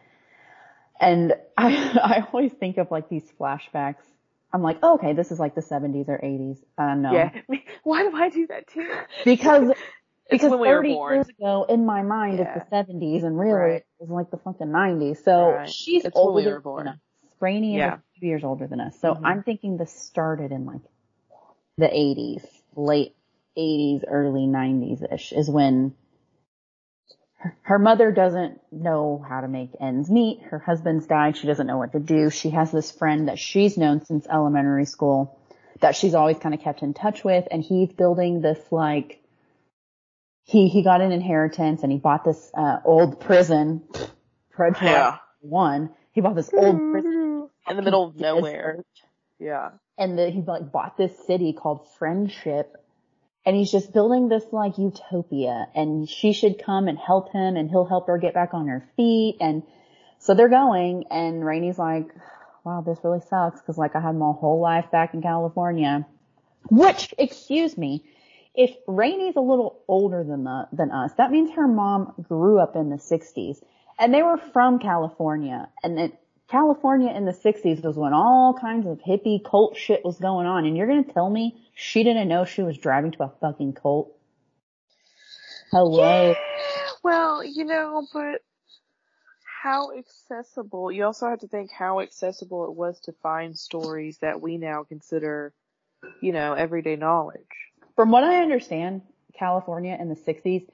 [1.00, 4.04] And I, I always think of like these flashbacks.
[4.52, 6.58] I'm like, oh, okay, this is like the 70s or 80s.
[6.78, 7.14] Uh, no.
[7.14, 7.32] Yeah.
[7.84, 8.90] Why do I do that too?
[9.26, 9.72] Because,
[10.32, 11.16] It's because when we were 30 born.
[11.16, 12.54] years ago in my mind Yeah.
[12.56, 13.76] it's the 70s and really Right.
[13.78, 15.24] it was like the fucking 90s.
[15.24, 15.70] So Right.
[15.70, 16.88] she's It's when older we were than born.
[16.90, 16.98] us.
[17.40, 17.94] Rainey is Yeah.
[17.96, 19.00] a few years older than us.
[19.00, 19.26] So Mhm.
[19.26, 20.82] I'm thinking this started in like
[21.78, 23.16] the 80s, late
[23.58, 25.96] 80s, early 90s ish is when
[27.40, 30.42] her, her mother doesn't know how to make ends meet.
[30.44, 31.38] Her husband's died.
[31.38, 32.30] She doesn't know what to do.
[32.30, 35.38] She has this friend that she's known since elementary school
[35.82, 39.22] that she's always kind of kept in touch with and he's building this like
[40.44, 43.84] he he got an inheritance and he bought this uh old prison
[44.82, 45.18] Yeah.
[45.40, 48.84] one he bought this old prison In the middle of nowhere.
[49.40, 49.70] Yeah.
[49.98, 52.76] and the, he like bought this city called Friendship,
[53.46, 55.68] and he's just building this like utopia.
[55.76, 58.88] And she should come and help him, and he'll help her get back on her
[58.96, 59.38] feet.
[59.40, 59.64] And
[60.20, 62.08] so they're going, and Rainey's like,
[62.64, 66.06] "Wow, this really sucks because like I had my whole life back in California,
[66.70, 68.04] Which, excuse me,
[68.56, 72.76] if Rainie's a little older than the, than us, that means her mom grew up
[72.76, 73.64] in the 60s
[73.98, 76.14] and they were from California and then
[76.50, 80.66] California in the 60s was when all kinds of hippie cult shit was going on
[80.66, 83.74] and you're going to tell me she didn't know she was driving to a fucking
[83.74, 84.12] cult?
[85.72, 86.30] Hello.
[86.30, 86.34] Yeah,
[87.04, 88.42] well, you know, but
[89.62, 94.42] how accessible, you also have to think how accessible it was to find stories that
[94.42, 95.54] we now consider,
[96.22, 97.46] you know, everyday knowledge.
[97.96, 99.02] From what I understand,
[99.38, 100.66] California in the 60s,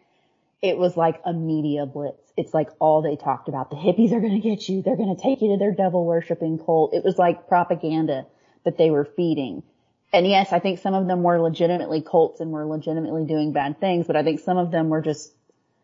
[0.61, 2.24] it was like a media blitz.
[2.38, 3.69] It's like all they talked about.
[3.69, 4.82] The hippies are going to get you.
[4.82, 6.93] They're going to take you to their devil worshipping cult.
[6.93, 8.26] It was like propaganda
[8.65, 9.63] that they were feeding.
[10.12, 13.80] And yes, I think some of them were legitimately cults and were legitimately doing bad
[13.80, 15.34] things, but I think some of them were just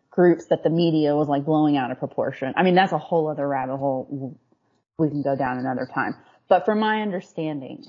[0.09, 2.53] groups that the media was like blowing out of proportion.
[2.55, 4.37] I mean, that's a whole other rabbit hole
[4.97, 6.15] we can go down another time.
[6.47, 7.85] But from my understanding,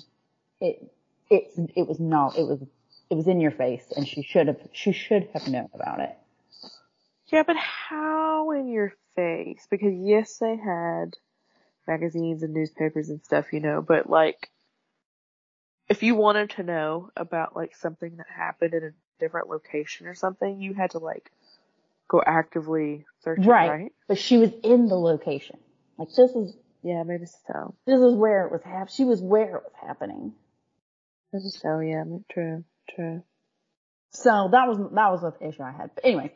[0.60, 0.90] it,
[1.30, 2.60] it, it was not, it was,
[3.10, 6.16] it was in your face and she should have, she should have known about it.
[7.32, 9.66] Yeah, but how in your face?
[9.70, 11.16] Because yes, they had
[11.88, 14.50] magazines and newspapers and stuff, you know, but like,
[15.88, 20.14] if you wanted to know about like something that happened in a different location or
[20.14, 21.30] something, you had to like
[22.08, 23.70] go actively searching, right.
[23.70, 23.92] right?
[24.08, 25.56] But she was in the location.
[25.98, 27.74] Like this is yeah, maybe so.
[27.86, 28.90] This is where it was hap.
[28.90, 30.34] She was where it was happening.
[31.32, 31.78] Maybe so.
[31.78, 32.64] Yeah, true,
[32.94, 33.22] true.
[34.10, 35.90] So that was that was the issue I had.
[35.94, 36.34] But anyway,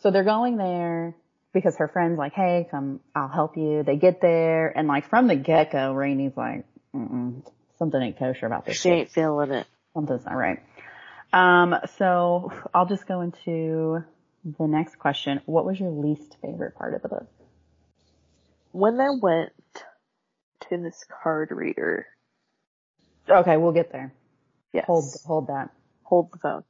[0.00, 1.14] so they're going there
[1.52, 5.26] because her friend's like, "Hey, come, I'll help you." They get there, and like from
[5.26, 7.42] the get go, Rainie's like, Mm-mm,
[7.78, 9.66] "Something ain't kosher about this." She ain't feeling it.
[9.94, 10.62] Something's not right.
[11.32, 14.04] Um, so I'll just go into
[14.44, 15.40] the next question.
[15.46, 17.26] What was your least favorite part of the book?
[18.72, 19.52] When I went
[20.68, 22.06] to this card reader.
[23.28, 24.12] Okay, we'll get there.
[24.72, 24.86] Yes.
[24.86, 25.70] Hold, hold that.
[26.04, 26.64] Hold the phone.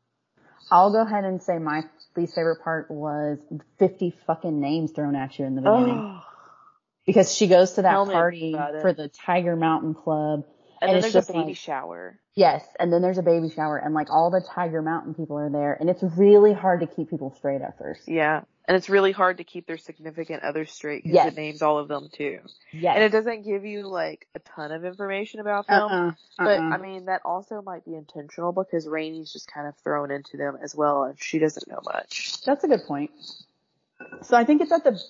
[0.71, 1.85] I'll go ahead and say my
[2.17, 3.39] least favorite part was
[3.79, 5.99] 50 fucking names thrown at you in the beginning.
[5.99, 6.23] Oh.
[7.05, 10.45] Because she goes to that Tell party for the Tiger Mountain Club
[10.81, 12.19] and, and then there's a baby like, shower.
[12.35, 15.51] Yes, and then there's a baby shower, and like all the Tiger Mountain people are
[15.51, 18.07] there, and it's really hard to keep people straight at first.
[18.07, 21.33] Yeah, and it's really hard to keep their significant others straight because yes.
[21.33, 22.41] it names all of them too.
[22.73, 22.95] Yes.
[22.97, 26.15] And it doesn't give you like a ton of information about them, uh-uh, uh-uh.
[26.39, 30.37] but I mean that also might be intentional because Rainie's just kind of thrown into
[30.37, 32.43] them as well, and she doesn't know much.
[32.45, 33.11] That's a good point.
[34.23, 35.01] So I think it's at the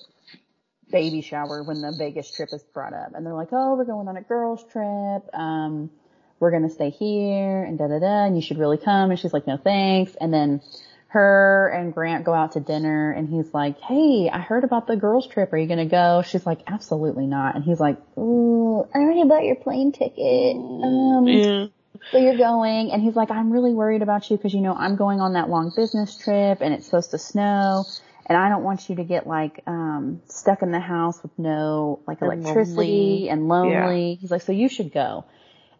[0.90, 3.12] baby shower when the Vegas trip is brought up.
[3.14, 5.34] And they're like, oh, we're going on a girls trip.
[5.34, 5.90] Um,
[6.38, 8.26] we're going to stay here and da da da.
[8.26, 9.10] And you should really come.
[9.10, 10.14] And she's like, no thanks.
[10.20, 10.60] And then
[11.08, 14.96] her and Grant go out to dinner and he's like, Hey, I heard about the
[14.96, 15.52] girls trip.
[15.52, 16.22] Are you going to go?
[16.22, 17.54] She's like, absolutely not.
[17.54, 20.56] And he's like, Ooh, I already bought your plane ticket.
[20.56, 21.66] Um, yeah.
[22.12, 24.96] So you're going and he's like, I'm really worried about you because you know, I'm
[24.96, 27.84] going on that long business trip and it's supposed to snow
[28.26, 32.00] and I don't want you to get like um stuck in the house with no
[32.06, 33.28] like and electricity lonely.
[33.28, 34.10] and lonely.
[34.10, 34.16] Yeah.
[34.20, 35.24] He's like, so you should go.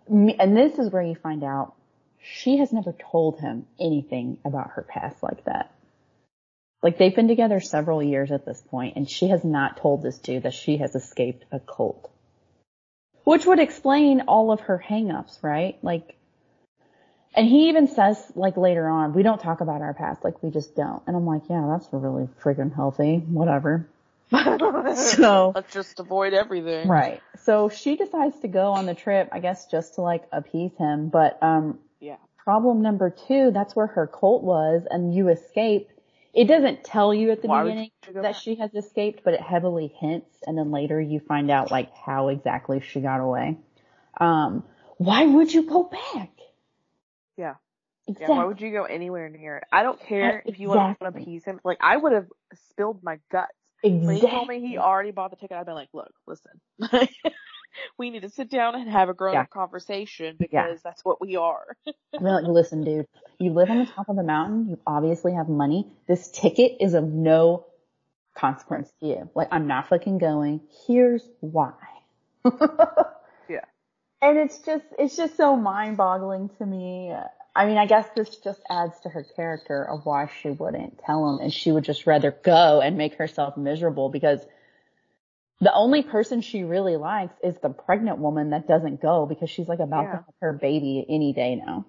[0.09, 1.75] And this is where you find out
[2.27, 5.73] she has never told him anything about her past like that.
[6.83, 10.19] Like they've been together several years at this point and she has not told this
[10.19, 12.11] dude that she has escaped a cult.
[13.25, 15.79] Which would explain all of her hangups, right?
[15.83, 16.17] Like
[17.35, 20.51] and he even says, like later on, we don't talk about our past, like we
[20.51, 21.03] just don't.
[21.07, 23.19] And I'm like, yeah, that's really friggin' healthy.
[23.19, 23.87] Whatever.
[24.33, 26.89] so let's just avoid everything.
[26.89, 27.21] Right.
[27.45, 31.11] So she decides to go on the trip, I guess just to like appease him.
[31.11, 32.17] But um yeah.
[32.45, 35.91] Problem number two, that's where her cult was and you escape.
[36.33, 38.37] It doesn't tell you at the Why beginning that back?
[38.37, 42.29] she has escaped, but it heavily hints and then later you find out like how
[42.29, 43.59] exactly she got away.
[44.19, 44.65] Um
[44.99, 46.31] why would you go back?
[47.37, 47.55] Yeah.
[48.09, 48.35] Exactly.
[48.35, 49.65] Yeah, why would you go anywhere near it?
[49.73, 50.53] I don't care exactly.
[50.53, 51.61] if you want to appease him.
[51.65, 52.27] Like, I would have
[52.71, 53.51] spilled my guts.
[53.83, 54.07] Exactly.
[54.07, 56.53] When he told me he already bought the ticket, I'd been like, look, listen.
[57.99, 59.61] we need to sit down and have a grown up yeah.
[59.61, 60.77] conversation because yeah.
[60.83, 61.77] that's what we are.
[62.21, 63.07] like, listen, dude,
[63.39, 64.69] you live on the top of the mountain.
[64.71, 65.87] You obviously have money.
[66.09, 67.67] This ticket is of no
[68.35, 69.31] consequence to you.
[69.35, 70.61] Like, I'm not fucking going.
[70.87, 71.75] Here's why.
[73.49, 73.61] yeah
[74.23, 77.13] and it's just it's just so mind boggling to me.
[77.55, 81.31] I mean, I guess this just adds to her character of why she wouldn't tell
[81.31, 84.41] him and she would just rather go and make herself miserable because
[85.61, 89.69] the only person she really likes is the pregnant woman that doesn't go because she's
[89.69, 90.11] like about yeah.
[90.11, 91.87] to have her baby any day now.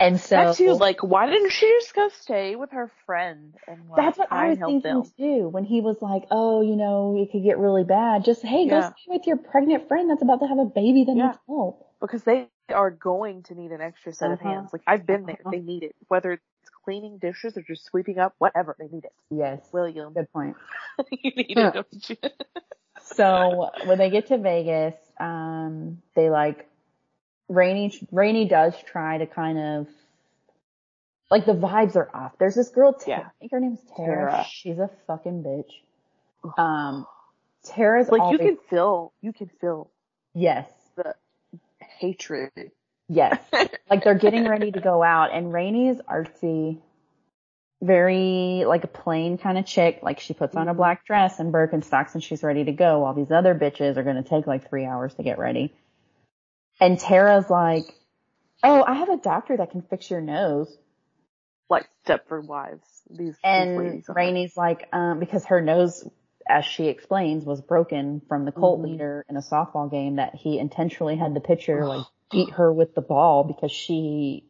[0.00, 3.54] And so that too, like, why didn't she just go stay with her friend?
[3.68, 5.02] And like, that's what I was thinking them?
[5.18, 5.48] too.
[5.48, 8.24] When he was like, "Oh, you know, it could get really bad.
[8.24, 8.80] Just hey, yeah.
[8.80, 11.26] go stay with your pregnant friend that's about to have a baby that yeah.
[11.26, 14.48] needs help." Because they are going to need an extra set of Uh-huh.
[14.48, 14.70] hands.
[14.72, 15.38] Like I've been there.
[15.40, 15.50] Uh-huh.
[15.52, 15.94] They need it.
[16.08, 16.42] Whether it's
[16.84, 19.12] cleaning dishes or just sweeping up, whatever, they need it.
[19.30, 19.60] Yes.
[19.72, 20.56] William, Good point.
[21.10, 21.68] you need Yeah.
[21.68, 22.16] it, don't you?
[23.16, 26.68] So when they get to Vegas, um, they like
[27.48, 27.92] Rainey.
[28.12, 29.88] Rainey does try to kind of
[31.30, 32.32] like the vibes are off.
[32.38, 33.26] There's this girl, Tara, Yeah.
[33.26, 34.30] I think her name's Tara.
[34.30, 34.46] Tara.
[34.48, 36.58] She's a fucking bitch.
[36.58, 37.06] Um,
[37.64, 39.90] Tara's like always, you can feel, you can feel
[40.32, 41.14] yes, the
[41.80, 42.52] hatred.
[43.14, 43.38] Yes.
[43.90, 46.80] like they're getting ready to go out and Rainey's artsy,
[47.82, 50.00] very like a plain kind of chick.
[50.02, 53.14] Like she puts on a black dress and Birkenstocks and she's ready to go while
[53.14, 55.74] these other bitches are going to take like three hours to get ready.
[56.80, 57.84] And Tara's like,
[58.62, 60.74] oh, I have a doctor that can fix your nose.
[61.68, 62.86] like Stepford Wives.
[63.10, 66.08] These, these And ladies are Rainey's like, um, because her nose,
[66.48, 68.84] as she explains, was broken from the cult Mhm.
[68.84, 72.94] leader in a softball game that he intentionally had the pitcher like beat her with
[72.94, 74.44] the ball because she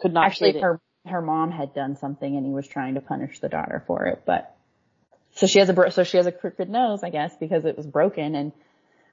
[0.00, 0.62] could not actually hit it.
[0.62, 4.06] her her mom had done something and he was trying to punish the daughter for
[4.06, 4.54] it but
[5.34, 7.76] so she has a bro- so she has a crooked nose i guess because it
[7.76, 8.34] was broken.
[8.36, 8.52] And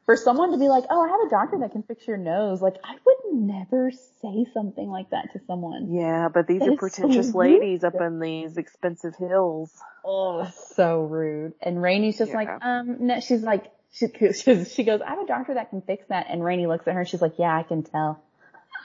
[0.06, 2.62] for someone to be like oh i have a doctor that can fix your nose
[2.62, 5.94] like i would never say something like that to someone.
[5.94, 9.72] Yeah, but these That are is so pretentious ladies up in these expensive hills.
[10.04, 11.54] oh so rude.
[11.62, 15.28] And Rainey's just like um no she's like she, she, she goes i have a
[15.28, 17.84] doctor that can fix that and Rainey looks at her she's like yeah i can
[17.84, 18.24] tell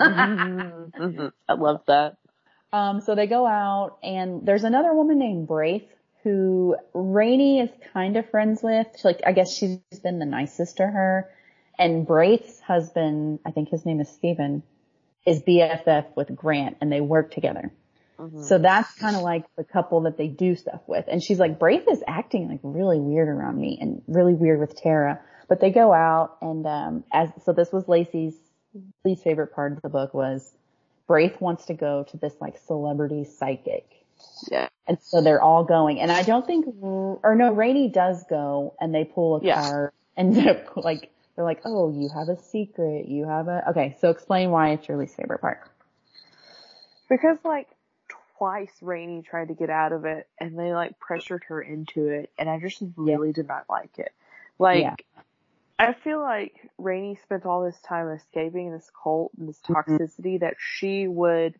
[0.00, 1.32] Mhm.
[1.48, 2.16] I love that.
[2.72, 5.88] Um, so they go out and there's another woman named Braith
[6.22, 8.86] who Rainey is kind of friends with.
[8.96, 11.30] She, like, I guess she's been the nicest to her.
[11.78, 14.62] And Braith's husband, I think his name is Steven,
[15.26, 17.70] is BFF with Grant and they work together.
[18.18, 18.44] Mhm.
[18.44, 21.04] So that's kind of like the couple that they do stuff with.
[21.08, 24.76] And she's like, Braith is acting like really weird around me and really weird with
[24.80, 25.20] Tara.
[25.48, 28.34] But they go out and, um, as, so this was Lacey's
[29.04, 30.52] least favorite part of the book was
[31.06, 33.86] Braith wants to go to this like celebrity psychic.
[34.50, 34.68] yeah.
[34.86, 36.00] And so they're all going.
[36.00, 39.60] And I don't think, or no, Rainey does go and they pull a Yeah.
[39.60, 43.08] card and they're like, they're like, oh, you have a secret.
[43.08, 43.96] You have a, okay.
[44.00, 45.60] So explain why it's your least favorite part.
[47.08, 47.68] Because like
[48.38, 52.30] twice Rainey tried to get out of it and they like pressured her into it
[52.38, 54.12] and I just really did not like it.
[54.58, 54.96] Like Yeah.
[55.78, 59.98] I feel like Rainey spent all this time escaping this cult and this Mhm.
[59.98, 61.58] toxicity that she would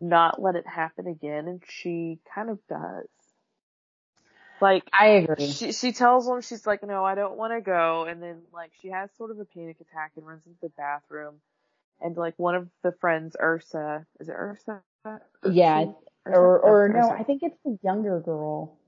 [0.00, 3.08] not let it happen again and she kind of does.
[4.60, 5.46] Like I agree.
[5.46, 8.72] she she tells them she's like, no, I don't want to go, and then like
[8.80, 11.40] she has sort of a panic attack and runs into the bathroom,
[12.00, 14.80] and like one of the friends, Ursa, is it Ursa?
[15.50, 15.86] Yeah,
[16.26, 18.78] or or no, I think it's the younger girl.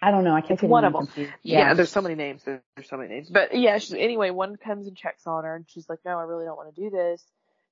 [0.00, 0.34] I don't know.
[0.34, 0.52] I can't.
[0.52, 1.06] It's one of them.
[1.06, 1.32] confused.
[1.42, 1.74] Yeah.
[1.74, 2.42] there's so many names.
[2.44, 3.28] There's, there's so many names.
[3.30, 6.22] But yeah, she, anyway, one comes and checks on her, and she's like, no, I
[6.22, 7.22] really don't want to do this.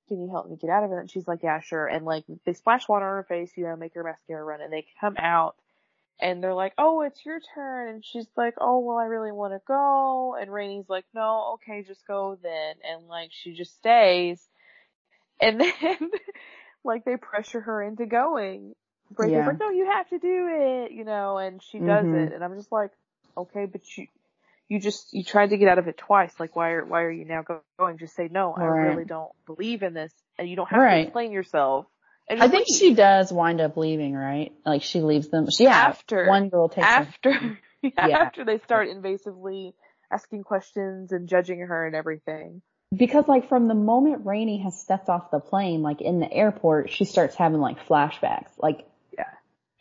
[0.09, 0.99] Can you help me get out of it?
[0.99, 1.87] And she's like, yeah, sure.
[1.87, 4.73] And like they splash water on her face, you know, make her mascara run, and
[4.73, 5.57] they come out.
[6.19, 7.89] And they're like, oh, it's your turn.
[7.89, 10.35] And she's like, oh, well, I really want to go.
[10.41, 12.75] And Rainey's like, no, okay, just go then.
[12.91, 14.41] And like, she just stays.
[15.41, 15.71] And then,
[16.87, 18.75] like, they pressure her into going.
[19.11, 19.47] Breaker's Yeah.
[19.47, 22.27] like, no, you have to do it, you know, and she does Mhm.
[22.27, 22.33] it.
[22.33, 22.91] And I'm just like,
[23.37, 24.07] okay, but you,
[24.69, 26.39] you just, you tried to get out of it twice.
[26.41, 27.45] Like, why are, why are you now
[27.79, 27.99] going?
[27.99, 28.89] Just say, no, I Right.
[28.89, 30.13] really don't believe in this.
[30.39, 31.87] And you don't have to explain yourself.
[32.29, 32.77] And I think leave.
[32.77, 34.53] she does wind up leaving, right?
[34.65, 35.49] Like she leaves them.
[35.51, 36.93] She yeah, After- one girl takes her.
[36.93, 38.19] after Yeah.
[38.19, 39.75] after they start invasively
[40.11, 42.63] asking questions and judging her and everything.
[42.95, 46.91] Because like from the moment Rainey has stepped off the plane, like in the airport,
[46.91, 48.87] she starts having like flashbacks, like
[49.17, 49.25] Yeah.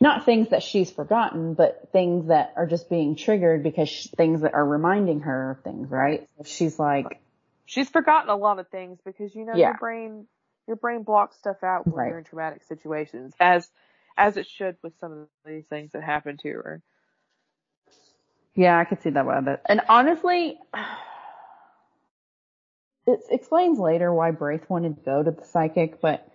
[0.00, 4.42] not things that she's forgotten, but things that are just being triggered because sh- things
[4.42, 6.26] that are reminding her of things, right?
[6.36, 7.20] So she's like,
[7.66, 9.68] She's forgotten a lot of things because you know Yeah.
[9.68, 10.26] your brain
[10.66, 12.08] your brain blocks stuff out when Right.
[12.10, 13.68] you're in traumatic situations as
[14.16, 16.82] as it should with some of these things that happen to her.
[18.54, 19.60] yeah, I could see that it.
[19.66, 20.58] And honestly,
[23.06, 26.28] it explains later why Braith wanted to go to the psychic, but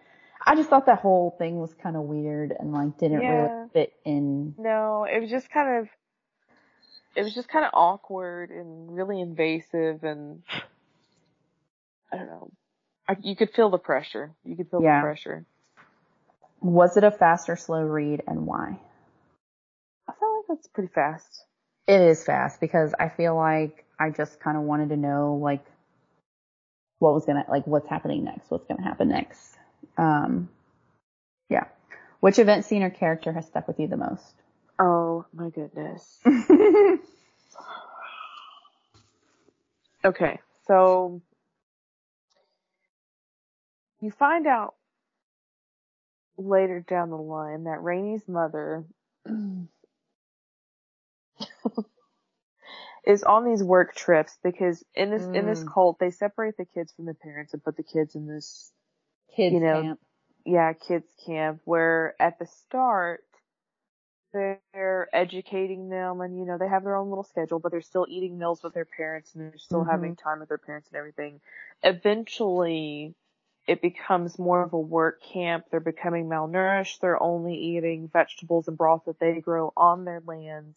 [0.46, 3.30] I just thought that whole thing was kind of weird and like didn't Yeah.
[3.30, 4.56] really fit in.
[4.58, 5.90] No, it was just kind of
[7.16, 10.44] it was just kind of awkward and really invasive and
[12.12, 12.52] I don't know.
[13.08, 14.32] I, you could feel the pressure.
[14.44, 15.02] You could feel Yeah.
[15.02, 15.46] the pressure.
[16.62, 18.80] Was it a fast or slow read and why?
[20.08, 21.46] I felt like that's pretty fast.
[21.88, 25.66] It is fast because I feel like I just kind of wanted to know like
[27.02, 29.58] what was gonna like what's happening next, what's gonna happen next.
[29.98, 30.50] Um,
[31.50, 31.66] yeah.
[32.20, 34.34] Which event scene or character has stuck with you the most?
[34.80, 36.20] Oh my goodness.
[40.04, 41.22] Okay, so
[44.02, 44.74] you find out
[46.38, 48.84] later down the line that Rainey's mother
[53.06, 55.66] is on these work trips because in this in this Mm.
[55.66, 58.72] cult they separate the kids from the parents and put the kids in this
[59.36, 60.00] Kids you know, camp.
[60.46, 63.24] yeah kids camp where at the start
[64.34, 68.06] they're educating them and you know they have their own little schedule but they're still
[68.10, 69.86] eating meals with their parents and they're still Mhm.
[69.86, 71.42] having time with their parents and everything
[71.84, 73.14] eventually
[73.68, 78.78] it becomes more of a work camp they're becoming malnourished they're only eating vegetables and
[78.78, 80.76] broth that they grow on their lands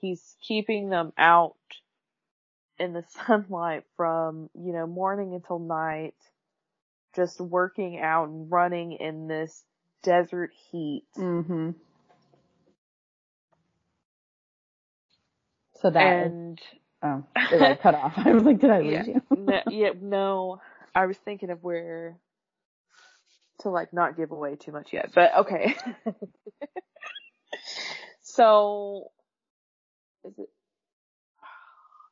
[0.00, 1.54] he's keeping them out
[2.78, 6.14] in the sunlight from you know morning until night
[7.14, 9.64] just working out and running in this
[10.02, 11.70] desert heat Mm-hmm.
[15.80, 16.60] So that is, and
[17.02, 18.12] oh, did I cut off?
[18.16, 19.22] I was like, did I lose yeah, you?
[19.36, 20.60] no, yeah, no,
[20.94, 22.16] I was thinking of where
[23.60, 25.76] to like not give away too much yet, but okay.
[28.22, 29.10] so,
[30.24, 30.48] is it?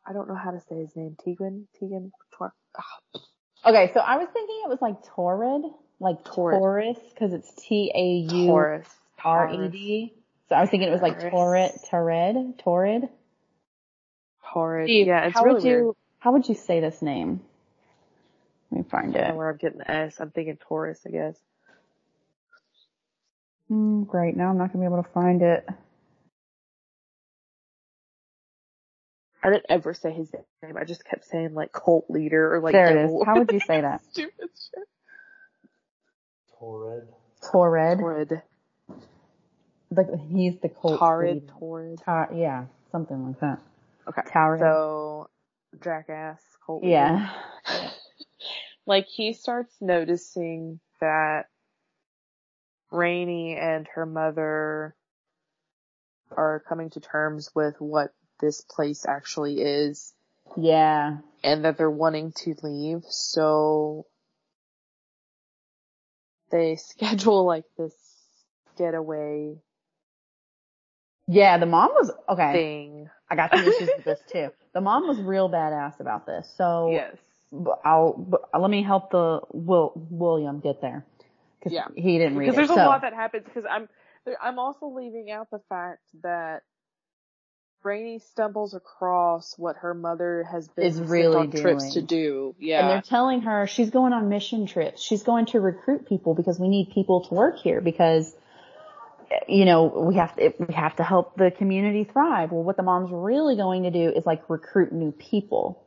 [0.07, 1.17] I don't know how to say his name.
[1.23, 3.21] Tegan, Tegan, Tor- ah,
[3.67, 5.63] Okay, so I was thinking it was like Torrid,
[6.01, 6.59] like Torrid.
[6.61, 8.89] Taurus, because it's T A U Taurus.
[9.25, 10.15] R E D.
[10.49, 11.33] So I was thinking it was like Taurus.
[11.33, 13.09] Torrid, Torrid, Torrid.
[14.39, 14.87] Horrid.
[14.87, 15.95] Steve, Yeah, it's how really would you weird.
[16.21, 17.43] how would you say this name?
[18.71, 19.31] Let me find I don't it.
[19.33, 20.21] know where I'm getting the S.
[20.21, 21.37] I'm thinking Taurus, I guess.
[23.71, 25.69] Mm, great, now I'm not gonna be able to find it.
[29.43, 30.77] I didn't ever say his name.
[30.77, 33.21] I just kept saying like cult leader or like there it devil.
[33.21, 33.27] is.
[33.27, 34.03] How would you say that?
[34.13, 34.89] Stupid shit.
[36.59, 37.09] Torrid.
[37.53, 37.99] Torrid.
[37.99, 38.43] Torrid.
[39.91, 41.35] The, he's the cult Torrid.
[41.43, 41.53] leader.
[41.59, 42.01] Torrid.
[42.05, 43.61] Ta- yeah, something like that.
[44.09, 44.23] Okay.
[44.33, 44.61] Torrid.
[44.61, 45.31] So,
[45.83, 46.93] jackass cult leader.
[46.93, 47.31] yeah.
[48.87, 51.43] Like he starts noticing that
[52.91, 54.97] Rainey and her mother
[56.35, 60.13] are coming to terms with what this place actually is
[60.57, 61.19] Yeah.
[61.45, 63.03] and that they're wanting to leave.
[63.09, 64.07] So
[66.51, 67.95] they schedule like this
[68.77, 69.57] getaway
[71.27, 72.53] Yeah, the mom was okay.
[72.53, 73.11] thing.
[73.31, 74.51] I got some issues with this too.
[74.73, 76.49] The mom was real badass about this.
[76.57, 77.17] So Yes.
[77.85, 78.27] I'll
[78.59, 81.05] let me help the Will William get there
[81.59, 81.89] because Yeah.
[81.95, 82.69] he didn't read Because it.
[82.69, 83.45] there's a lot that happens.
[83.45, 83.89] Because I'm,
[84.41, 86.63] I'm also leaving out the fact that
[87.85, 92.55] Rainey stumbles across what her mother has been Is really on trips to doing.
[92.59, 92.81] Yeah.
[92.81, 95.03] and they're telling her she's going on mission trips.
[95.03, 98.35] She's going to recruit people because we need people to work here because
[99.47, 102.51] you know we have to we have to help the community thrive.
[102.51, 105.85] Well, what the mom's really going to do is like recruit new people.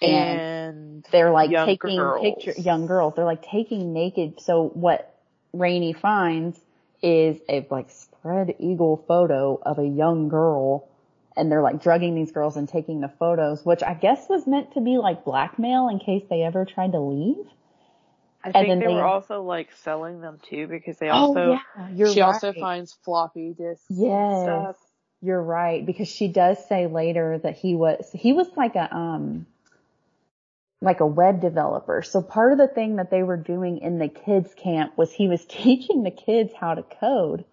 [0.00, 2.22] And and they're like taking girls.
[2.22, 3.14] picture young girls.
[3.16, 4.40] They're like taking naked.
[4.40, 5.20] So what
[5.52, 6.58] Rainey finds
[7.02, 10.88] is a like spread eagle photo of a young girl,
[11.36, 14.74] and they're like drugging these girls and taking the photos, which I guess was meant
[14.74, 17.46] to be like blackmail in case they ever tried to leave.
[18.44, 21.38] I and think then they, they- were also like selling them too because they also
[21.38, 22.34] oh yeah, you're she right.
[22.34, 23.88] also finds floppy disks.
[23.90, 24.76] and Yes, stuff.
[25.22, 29.46] you're right because she does say later that he was he was like a um
[30.80, 32.02] like a web developer.
[32.02, 35.28] So part of the thing that they were doing in the kids camp was he
[35.28, 37.44] was teaching the kids how to code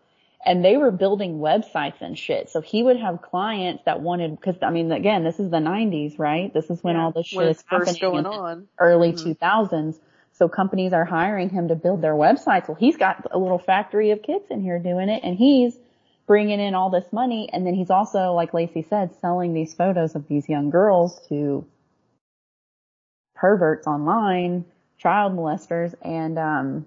[0.45, 2.49] and they were building websites and shit.
[2.49, 6.17] So he would have clients that wanted cuz I mean again, this is the 90s,
[6.17, 6.53] right?
[6.53, 8.67] This is when Yeah, all this shit is first going on.
[8.79, 9.23] early Mhm.
[9.23, 9.99] 2000s.
[10.33, 12.67] So companies are hiring him to build their websites.
[12.69, 15.77] Well, he's got a little factory of kids in here doing it and he's
[16.27, 17.49] bringing in all this money.
[17.51, 21.65] And then he's also, like Lacey said, selling these photos of these young girls to
[23.35, 24.65] perverts online,
[24.97, 25.93] child molesters.
[26.01, 26.85] And, um,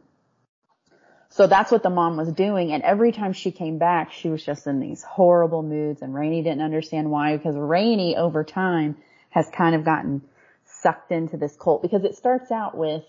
[1.32, 2.72] so that's what the mom was doing.
[2.72, 6.42] And every time she came back, she was just in these horrible moods and Rainey
[6.42, 8.96] didn't understand why because Rainey over time
[9.30, 10.22] has kind of gotten
[10.66, 13.02] sucked into this cult because it starts out with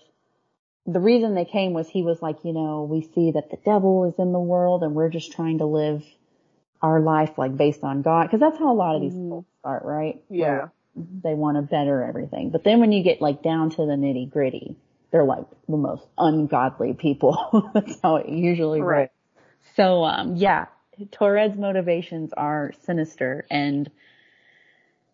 [0.86, 4.04] the reason they came was he was like, you know, we see that the devil
[4.04, 6.02] is in the world and we're just trying to live
[6.80, 8.30] our life like based on God.
[8.30, 9.28] Cause that's how a lot of these Mhm.
[9.30, 10.22] cults start, right?
[10.30, 10.46] Yeah.
[10.46, 12.50] Where They want to better everything.
[12.50, 14.76] But then when you get like down to the nitty gritty,
[15.14, 17.70] they're like the most ungodly people.
[17.74, 18.96] that's how it usually Right.
[18.98, 19.10] rolls.
[19.76, 20.66] So, um, yeah,
[21.12, 23.88] Taured's motivations are sinister and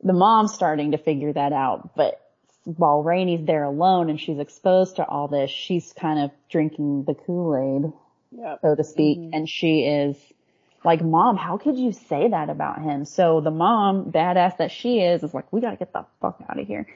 [0.02, 2.18] the mom's starting to figure that out, but
[2.64, 7.12] while Rainey's there alone and she's exposed to all this, she's kind of drinking the
[7.12, 7.92] Kool-Aid,
[8.30, 8.56] Yeah.
[8.62, 9.30] so to speak, Mhm.
[9.34, 10.16] and she is
[10.82, 13.04] like, mom, how could you say that about him?
[13.04, 16.58] So the mom, badass that she is, is like, we gotta get the fuck out
[16.58, 16.86] of here.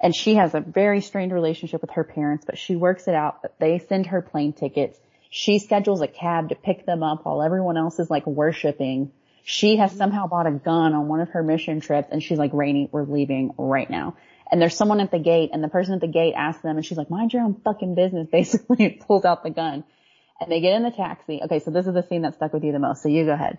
[0.00, 3.44] And she has a very strained relationship with her parents, but she works it out.
[3.58, 4.98] They send her plane tickets.
[5.30, 9.12] She schedules a cab to pick them up while everyone else is like worshiping.
[9.42, 12.52] She has somehow bought a gun on one of her mission trips and she's like,
[12.52, 14.16] Rainey, we're leaving right now.
[14.50, 16.86] And there's someone at the gate and the person at the gate asks them and
[16.86, 19.84] she's like, mind your own fucking business, basically, pulls out the gun.
[20.40, 21.40] And they get in the taxi.
[21.42, 23.02] Okay, so this is the scene that stuck with you the most.
[23.02, 23.58] So you go ahead.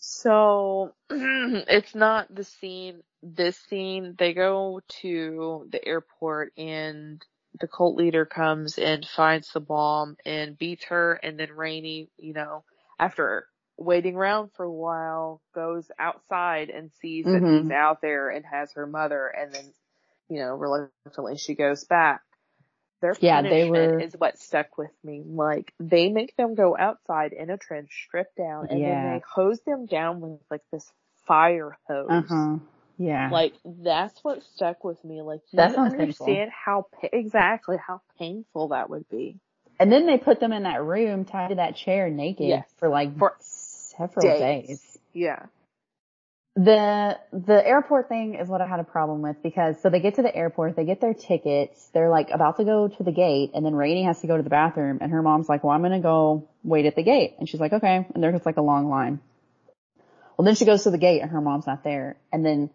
[0.00, 4.16] So it's not the scene, this scene.
[4.18, 7.24] They go to the airport and
[7.60, 12.34] the cult leader comes and finds the bomb and beats her and then Rainey, you
[12.34, 12.64] know,
[13.00, 13.48] after
[13.78, 17.48] waiting around for a while, goes outside and sees that Mhm.
[17.48, 19.74] he's out there and has her mother and then,
[20.30, 22.22] you know, reluctantly she goes back.
[23.00, 25.22] Their Yeah, they punishment were- is what stuck with me.
[25.24, 29.02] Like, they make them go outside in a trench, strip down, and Yeah.
[29.02, 30.90] then they hose them down with like this
[31.26, 32.08] fire hose.
[32.10, 32.56] Uh huh.
[32.98, 33.30] Yeah.
[33.30, 35.22] Like that's what stuck with me.
[35.22, 36.26] Like you That sounds painful.
[36.26, 39.38] understand how exactly how painful that would be.
[39.78, 42.68] and then they put them in that room tied to that chair naked Yes.
[42.76, 44.66] for like For several days.
[44.68, 44.98] days.
[45.14, 45.46] Yeah.
[46.56, 50.16] The the airport thing is what I had a problem with because so they get
[50.16, 53.52] to the airport, they get their tickets, they're like about to go to the gate,
[53.54, 55.80] and then Rainey has to go to the bathroom, and her mom's like, "Well, I'm
[55.82, 58.88] gonna go wait at the gate," and she's like, "Okay," and there's like a long
[58.88, 59.20] line.
[60.36, 62.70] Well, then she goes to the gate, and her mom's not there, and then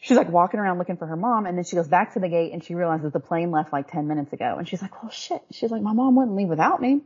[0.00, 2.28] she's like walking around looking for her mom, and then she goes back to the
[2.28, 5.10] gate, and she realizes the plane left like ten minutes ago, and she's like, "Well,
[5.10, 7.00] shit," she's like, "My mom wouldn't leave without me."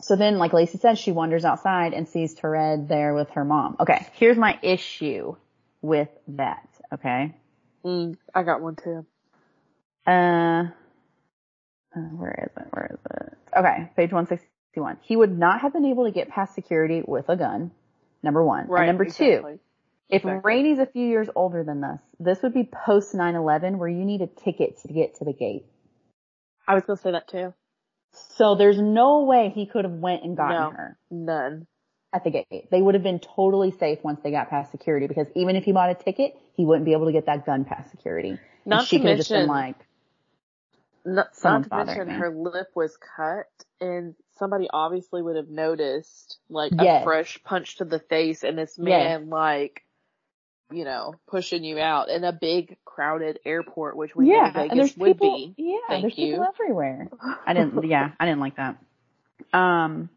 [0.00, 3.76] So then, like Lacey said, she wanders outside and sees Taured there with her mom.
[3.80, 5.36] Okay, here's my issue
[5.80, 6.68] with that.
[6.92, 7.34] Okay.
[7.84, 9.06] Mm, I got one too.
[10.06, 10.64] Uh,
[11.96, 12.66] uh, where is it?
[12.70, 13.38] Where is it?
[13.56, 14.98] Okay, page 161.
[15.02, 17.70] He would not have been able to get past security with a gun.
[18.22, 18.66] Number one.
[18.68, 18.88] Right.
[18.88, 19.58] And number two,
[20.08, 20.40] if exactly.
[20.42, 24.22] Rainey's a few years older than this, this would be post 9-11 where you need
[24.22, 25.66] a ticket to get to the gate.
[26.66, 27.52] I was gonna say that too.
[28.36, 30.70] So there's no way he could have went and gotten No.
[30.70, 30.98] her.
[31.10, 31.66] None.
[32.12, 32.70] at the gate.
[32.70, 35.72] They would have been totally safe once they got past security because even if he
[35.72, 38.28] bought a ticket, he wouldn't be able to get that gun past security.
[38.28, 39.76] And Not she to could have just been mention- like,
[41.04, 42.14] Not, not to mention me.
[42.14, 43.46] her lip was cut
[43.80, 47.02] and somebody obviously would have noticed like Yes.
[47.02, 49.82] a fresh punch to the face and this man like
[50.74, 54.78] you know pushing you out in a big crowded airport which we yeah, know and
[54.78, 55.54] there's would people, be.
[55.56, 56.44] yeah, Thank there's people you.
[56.44, 57.08] everywhere.
[57.46, 58.78] I didn't, yeah, I didn't like that.
[59.52, 60.08] Um,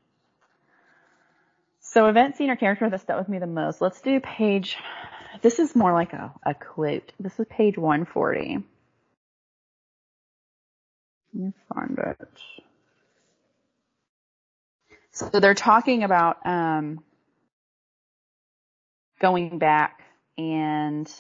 [1.81, 3.81] so event scene or character that stuck with me the most.
[3.81, 4.77] Let's do page,
[5.41, 7.11] this is more like a, a quote.
[7.19, 8.63] This is page 140.
[11.33, 12.29] Let me find it.
[15.11, 17.03] So they're talking about, um,
[19.19, 20.01] going back
[20.37, 21.11] and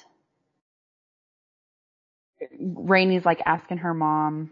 [2.59, 4.51] Rainey's like asking her mom,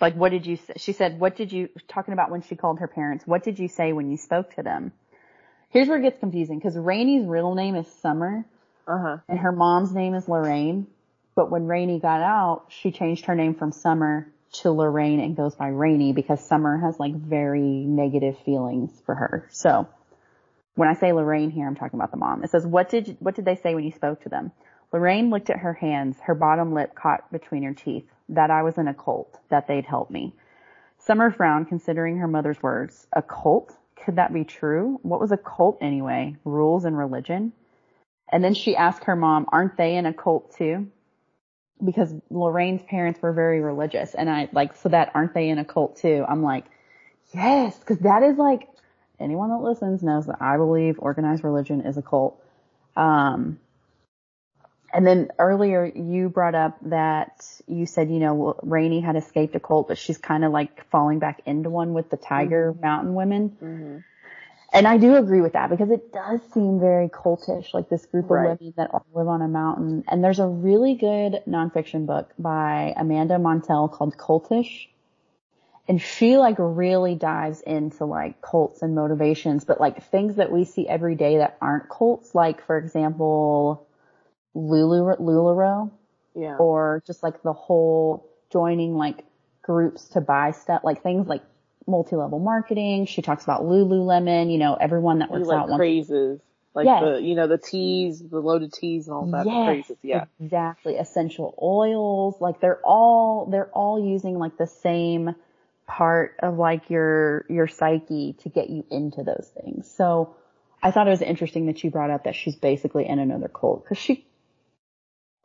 [0.00, 0.74] like, what did you say?
[0.76, 3.68] She said, what did you, talking about when she called her parents, what did you
[3.68, 4.92] say when you spoke to them?
[5.70, 8.44] Here's where it gets confusing because Rainey's real name is Summer
[8.86, 9.16] Uh huh.
[9.28, 10.86] and her mom's name is Lorraine.
[11.34, 15.54] But when Rainey got out, she changed her name from Summer to Lorraine and goes
[15.56, 19.48] by Rainey because Summer has like very negative feelings for her.
[19.50, 19.88] So
[20.74, 22.42] when I say Lorraine here, I'm talking about the mom.
[22.42, 24.52] It says, what did, you- what did they say when you spoke to them?
[24.92, 28.78] Lorraine looked at her hands, her bottom lip caught between her teeth, that I was
[28.78, 30.34] in a cult, that they'd help me.
[30.98, 33.06] Summer frowned, considering her mother's words.
[33.12, 33.76] A cult?
[34.04, 34.98] Could that be true?
[35.02, 36.36] What was a cult anyway?
[36.44, 37.52] Rules and religion?
[38.30, 40.88] And then she asked her mom, aren't they in a cult too?
[41.84, 44.14] Because Lorraine's parents were very religious.
[44.14, 46.24] And I like, so that aren't they in a cult too?
[46.26, 46.64] I'm like,
[47.32, 48.68] yes, cause that is like,
[49.20, 52.40] anyone that listens knows that I believe organized religion is a cult.
[52.96, 53.58] Um,
[54.92, 59.60] and then earlier you brought up that you said, you know, Rainey had escaped a
[59.60, 63.48] cult, but she's kind of like falling back into one with the Tiger Mountain women.
[63.58, 63.98] hmm
[64.72, 68.26] And I do agree with that because it does seem very cultish, like this group
[68.26, 70.04] of women that all live on a mountain.
[70.08, 74.88] And there's a really good nonfiction book by Amanda Montell called Cultish.
[75.86, 80.64] And she like really dives into like cults and motivations, but like things that we
[80.64, 83.86] see every day that aren't cults, like for example,
[84.54, 85.90] Lulu, LuLaRoe
[86.34, 86.56] Yeah.
[86.56, 89.24] or just like the whole joining like
[89.62, 91.42] groups to buy stuff, like things like
[91.86, 93.04] multi-level marketing.
[93.04, 96.40] She talks about Lululemon, you know, everyone that works like out crazes.
[96.74, 97.02] Like Yes.
[97.04, 99.44] the you know, the teas, the loaded teas and all that.
[99.46, 100.24] Yes, crazes, yeah.
[100.40, 100.96] exactly.
[100.96, 105.34] Essential oils, like they're all they're all using like the same
[105.86, 109.90] part of like your your psyche to get you into those things.
[109.90, 110.36] So
[110.82, 113.84] I thought it was interesting that you brought up that she's basically in another cult
[113.84, 114.26] because she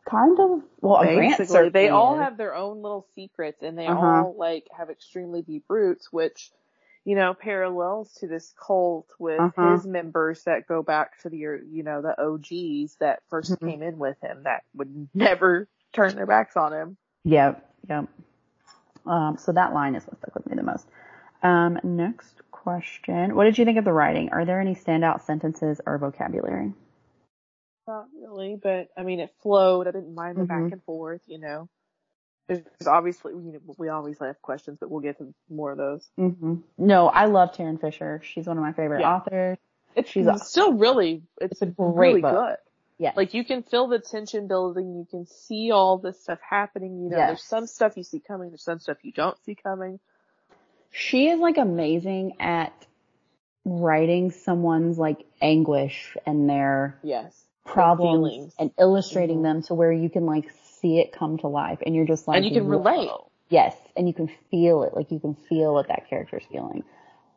[0.10, 4.06] kind of well, Basically, they all have their own little secrets and they Uh-huh.
[4.06, 6.52] all like have extremely deep roots, which,
[7.06, 9.62] you know, parallels to this cult with Uh-huh.
[9.74, 13.66] his members that go back to the, you know, the OGs that 1st Mhm.
[13.66, 16.98] came in with him that would never turn their backs on him.
[17.26, 18.08] Yep, yep.
[19.10, 20.88] Um, so that line is what stuck with me the most.
[21.42, 23.36] Um, next question.
[23.36, 24.30] What did you think of the writing?
[24.32, 26.74] Are there any standout sentences or vocabulary?
[27.88, 29.88] Not really, but I mean, it flowed.
[29.88, 30.48] I didn't mind the Mhm.
[30.48, 31.68] back and forth, you know.
[32.48, 36.10] There's obviously, you know, we always have questions, but we'll get to more of those.
[36.16, 38.22] hmm No, I love Tarryn Fisher.
[38.24, 39.16] She's one of my favorite Yeah.
[39.16, 39.58] authors.
[39.96, 42.32] It's She's still really, it's, It's a great really book.
[42.32, 42.58] good.
[43.00, 43.16] Yes.
[43.16, 44.94] Like you can feel the tension building.
[44.94, 47.00] You can see all this stuff happening.
[47.02, 48.50] You know, there's some stuff you see coming.
[48.50, 50.00] There's some stuff you don't see coming.
[50.92, 52.74] she is like amazing at
[53.64, 57.46] writing someone's like anguish and their Yes.
[57.64, 59.44] problems and illustrating Mhm.
[59.44, 62.38] them to where you can like see it come to life and you're just like
[62.38, 63.10] and you can "Whoa." relate.
[63.50, 66.84] Yes, and you can feel it, like you can feel what that character's feeling.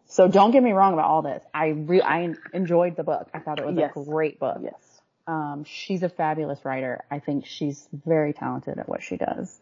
[0.06, 1.42] So don't get me wrong about all this.
[1.54, 3.28] I re- I enjoyed the book.
[3.34, 3.94] I thought it was Yes.
[3.96, 4.58] a great book.
[4.62, 4.91] Yes.
[5.26, 7.04] Um, she's a fabulous writer.
[7.10, 9.58] I think she's very talented at what she does.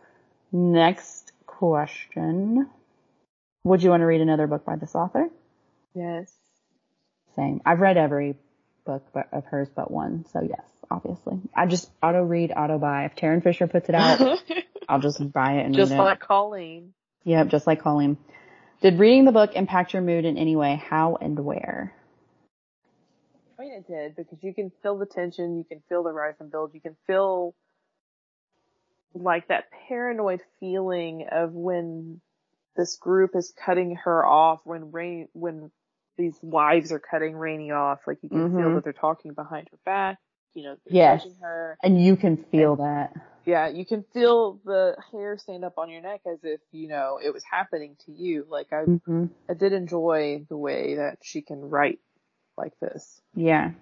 [0.52, 2.68] Next question.
[3.64, 5.28] Would you want to read another book by this author?
[5.94, 6.32] Yes.
[7.36, 7.60] Same.
[7.66, 8.36] I've read every
[8.86, 11.38] book but- of hers but one, so yes, obviously.
[11.54, 13.04] I just auto read, auto buy.
[13.04, 14.20] If Tarryn Fisher puts it out,
[14.88, 16.02] I'll just buy it and Just read it.
[16.02, 16.94] like Colleen.
[17.24, 18.16] Yep, just like Colleen.
[18.80, 20.82] Did reading the book impact your mood in any way?
[20.82, 21.92] How and where?
[23.60, 26.36] I mean, it did because you can feel the tension, you can feel the rise
[26.40, 27.54] and build, you can feel
[29.12, 32.22] like that paranoid feeling of when
[32.76, 35.70] this group is cutting her off, when Rain, when
[36.16, 38.74] these wives are cutting Rainey off, like you can feel Mhm.
[38.76, 40.18] that they're talking behind her back,
[40.54, 41.26] you know, they're Yes.
[41.42, 41.76] her.
[41.82, 43.14] And you can feel that.
[43.44, 47.18] Yeah, you can feel the hair stand up on your neck as if, you know,
[47.22, 48.46] it was happening to you.
[48.48, 51.98] Like I, hmm I did enjoy the way that she can write
[52.60, 53.20] like this.
[53.34, 53.72] Yeah.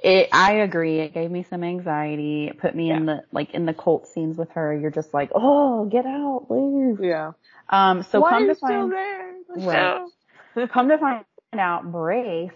[0.00, 1.00] It, I agree.
[1.00, 2.48] It gave me some anxiety.
[2.48, 4.76] It put me in the, like, in the cult scenes with her.
[4.76, 7.00] You're just like, oh, get out, leave.
[7.02, 7.32] Yeah.
[7.68, 8.92] Um, so Why come to find?
[8.92, 10.02] Right.
[10.72, 12.52] Come to find out, Braith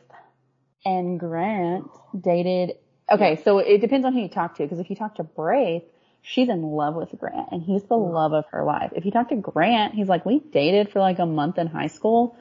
[0.85, 1.87] and Grant
[2.19, 2.77] dated.
[3.11, 4.63] Okay, so it depends on who you talk to.
[4.63, 5.83] Because if you talk to Braith,
[6.23, 8.93] she's in love with Grant, and he's the love of her life.
[8.95, 11.89] If you talk to Grant, he's like, we dated for like a month in high
[11.89, 12.37] school,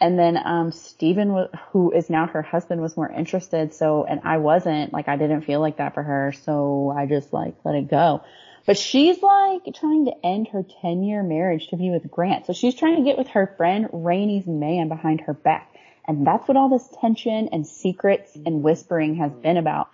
[0.00, 3.74] and then um Steven, wa- who is now her husband, was more interested.
[3.74, 4.92] So, and I wasn't.
[4.92, 8.22] Like, I didn't feel like that for her, so I just like let it go.
[8.66, 12.46] But she's like trying to end her 10 year marriage to be with Grant.
[12.46, 15.74] So she's trying to get with her friend Rainey's man behind her back.
[16.06, 19.88] And that's what all this tension and secrets and whispering has been about.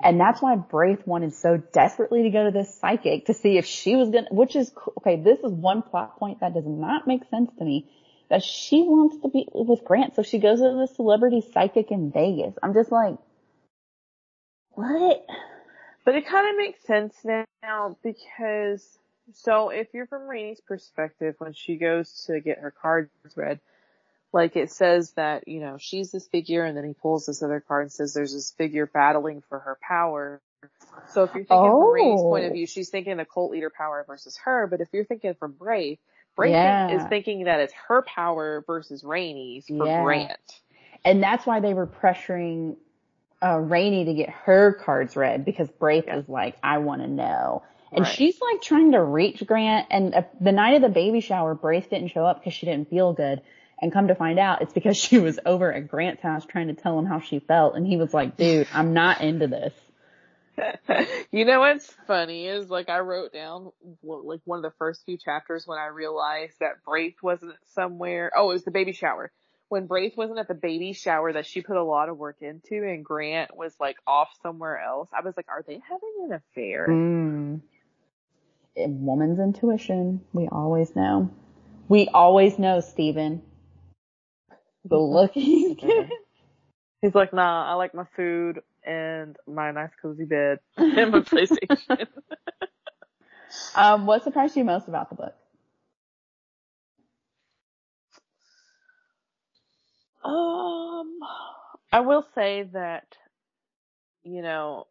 [0.00, 3.66] And that's why Braith wanted so desperately to go to this psychic to see if
[3.66, 7.22] she was gonna, which is, okay, this is one plot point that does not make
[7.30, 7.88] sense to me.
[8.28, 12.10] That she wants to be with Grant, so she goes to the celebrity psychic in
[12.10, 12.54] Vegas.
[12.62, 13.16] I'm just like,
[14.70, 15.24] what?
[16.04, 17.14] But it kind of makes sense
[17.62, 18.98] now because,
[19.32, 23.60] so if you're from Rainey's perspective, when she goes to get her cards read,
[24.32, 27.60] like it says that, you know, she's this figure and then he pulls this other
[27.60, 30.40] card and says there's this figure battling for her power.
[31.14, 32.54] So if you're thinking from Rainey's point of Oh.
[32.54, 36.00] view, she's thinking the cult leader power versus her, but if you're thinking from Braith,
[36.36, 36.90] Braith Yeah.
[36.90, 40.02] is thinking that it's her power versus Rainey's for Yeah.
[40.02, 40.60] Grant.
[41.04, 42.76] And that's why they were pressuring
[43.42, 46.18] uh, Rainey to get her cards read because Braith Yeah.
[46.18, 47.62] is like, I want to know.
[47.92, 48.14] And Right.
[48.14, 49.86] she's like trying to reach Grant.
[49.90, 52.88] And uh, the night of the baby shower, Braith didn't show up because she didn't
[52.90, 53.42] feel good.
[53.80, 56.74] And come to find out, it's because she was over at Grant's house trying to
[56.74, 57.76] tell him how she felt.
[57.76, 59.72] And he was like, dude, I'm not into this.
[61.32, 63.70] you know what's funny is like I wrote down
[64.02, 68.30] like one of the first few chapters when I realized that Braith wasn't somewhere.
[68.36, 69.30] Oh, it was the baby shower.
[69.68, 72.84] When Braith wasn't at the baby shower that she put a lot of work into
[72.84, 75.08] and Grant was like off somewhere else.
[75.12, 76.86] I was like, are they having an affair?
[76.88, 77.60] Mm.
[78.76, 80.20] A woman's intuition.
[80.32, 81.30] We always know.
[81.88, 83.42] We always know, Steven.
[84.84, 85.76] The look he's.
[87.02, 92.06] He's like, nah, I like my food and my nice cozy bed and my PlayStation.
[93.74, 95.34] Um, what surprised you most about the book?
[100.24, 101.18] Um,
[101.92, 103.06] I will say that,
[104.24, 104.86] you know,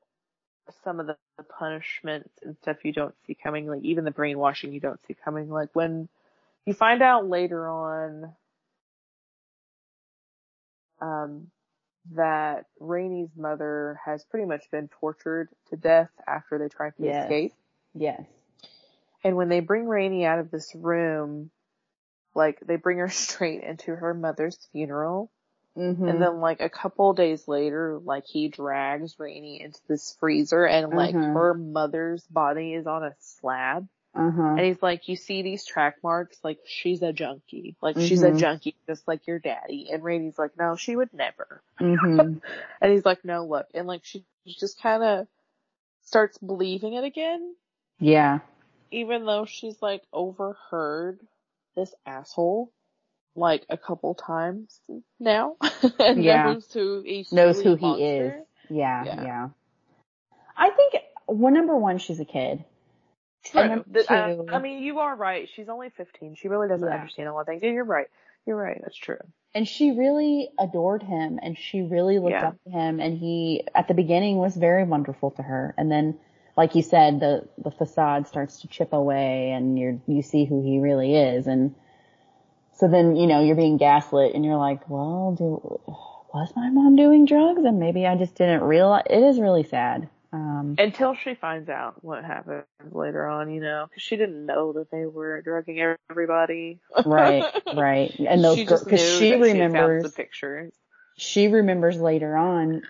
[0.83, 4.73] some of the, the punishments and stuff you don't see coming, like even the brainwashing
[4.73, 6.07] you don't see coming, like when
[6.65, 8.33] you find out later on,
[11.01, 11.47] um,
[12.13, 17.23] that Rainey's mother has pretty much been tortured to death after they tried to Yes.
[17.23, 17.53] escape.
[17.93, 18.23] Yes.
[19.23, 21.49] And when they bring Rainey out of this room,
[22.35, 25.31] like they bring her straight into her mother's funeral.
[25.77, 26.07] Mm-hmm.
[26.07, 30.93] And then like a couple days later, like he drags Rainey into this freezer and
[30.93, 31.33] like Mhm.
[31.33, 33.87] her mother's body is on a slab.
[34.15, 34.41] Uh-huh.
[34.57, 36.37] And he's like, you see these track marks?
[36.43, 37.75] Like she's a junkie.
[37.81, 38.39] Like she's a Mhm.
[38.39, 39.89] junkie just like your daddy.
[39.91, 41.61] And Rainey's like, no, she would never.
[41.81, 42.37] Mm-hmm.
[42.81, 43.67] And he's like, no, look.
[43.73, 45.27] And like she just kind of
[46.03, 47.55] starts believing it again.
[47.99, 48.39] Yeah.
[48.91, 51.19] even though she's like overheard
[51.75, 52.71] this asshole
[53.35, 54.79] like a couple times
[55.19, 55.57] now
[55.99, 56.43] and Yeah.
[56.53, 58.33] knows who he's Knows who he is.
[58.69, 59.23] Yeah, Yeah.
[59.23, 59.49] yeah.
[60.55, 60.93] I think
[61.27, 62.63] well, number one, she's a kid.
[63.53, 65.47] Number I, I mean, you are right.
[65.55, 66.35] She's only 15.
[66.35, 66.93] She really doesn't Yeah.
[66.93, 67.61] understand a lot of things.
[67.63, 68.07] Yeah, you're right.
[68.45, 68.79] You're right.
[68.81, 69.19] That's true.
[69.53, 72.49] And she really adored him and she really looked Yeah.
[72.49, 75.73] up to him and he at the beginning was very wonderful to her.
[75.77, 76.17] And then
[76.57, 80.61] like you said, the the facade starts to chip away and you're you see who
[80.61, 81.75] he really is and
[82.73, 85.79] so then, you know, you're being gaslit and you're like, well, do
[86.33, 90.09] was my mom doing drugs and maybe I just didn't realize it is really sad.
[90.35, 94.73] Um Until she finds out what happened later on, you know, because she didn't know
[94.73, 96.79] that they were drugging everybody.
[97.05, 98.13] right, right.
[98.19, 100.73] And those she cuz knew she remembers She the pictures.
[101.17, 102.81] she remembers later on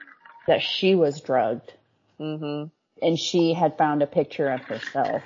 [0.47, 1.71] that she was drugged
[2.19, 3.05] Mm-hmm.
[3.05, 5.21] and she had found a picture of herself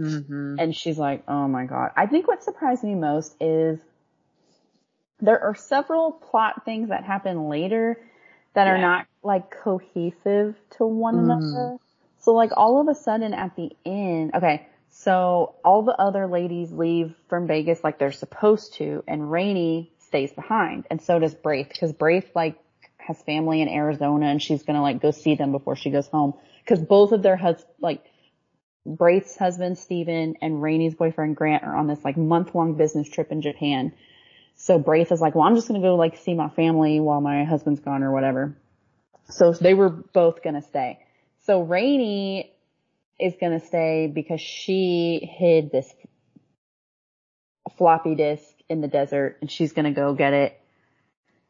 [0.00, 0.58] Mm-hmm.
[0.58, 3.78] and she's like, "Oh my god." I think what surprised me most is
[5.20, 7.98] there are several plot things that happen later
[8.54, 11.24] that are not like cohesive to one Mhm.
[11.24, 11.78] another.
[12.18, 16.70] So like all of a sudden at the end, okay, so all the other ladies
[16.72, 21.68] leave from Vegas like they're supposed to and Rainey stays behind and so does Braith
[21.70, 22.58] because Braith like
[22.98, 26.34] has family in Arizona and she's gonna like go see them before she goes home
[26.64, 28.04] because both of their hus like
[28.86, 33.32] Braith's husband Steven and Rainey's boyfriend Grant are on this like month long business trip
[33.32, 33.92] in Japan.
[34.56, 37.44] So Braith is like, well, I'm just gonna go like see my family while my
[37.44, 38.56] husband's gone or whatever.
[39.32, 40.98] So they were both gonna stay.
[41.46, 42.52] So Rainey
[43.18, 45.92] is gonna stay because she hid this
[47.76, 50.58] floppy disk in the desert and she's gonna go get it.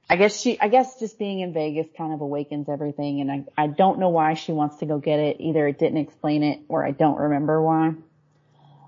[0.08, 3.44] I guess she, I guess just being in Vegas kind of awakens everything and I,
[3.56, 5.36] I don't know why she wants to go get it.
[5.40, 7.94] Either it didn't explain it or I don't remember why.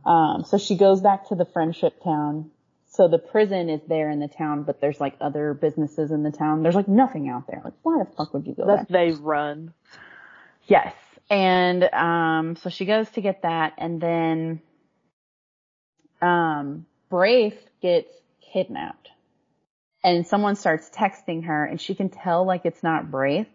[0.04, 2.50] Um, so she goes back to the friendship town.
[2.94, 6.30] So the prison is there in the town, but there's like other businesses in the
[6.30, 6.62] town.
[6.62, 7.60] There's like nothing out there.
[7.64, 8.76] Like why the fuck would you go there?
[8.76, 9.74] That they run.
[10.66, 10.94] Yes.
[11.28, 14.60] And um so she goes to get that and then
[16.22, 18.14] um Braith gets
[18.52, 19.08] kidnapped.
[20.04, 23.48] And someone starts texting her and she can tell like it's not Braith.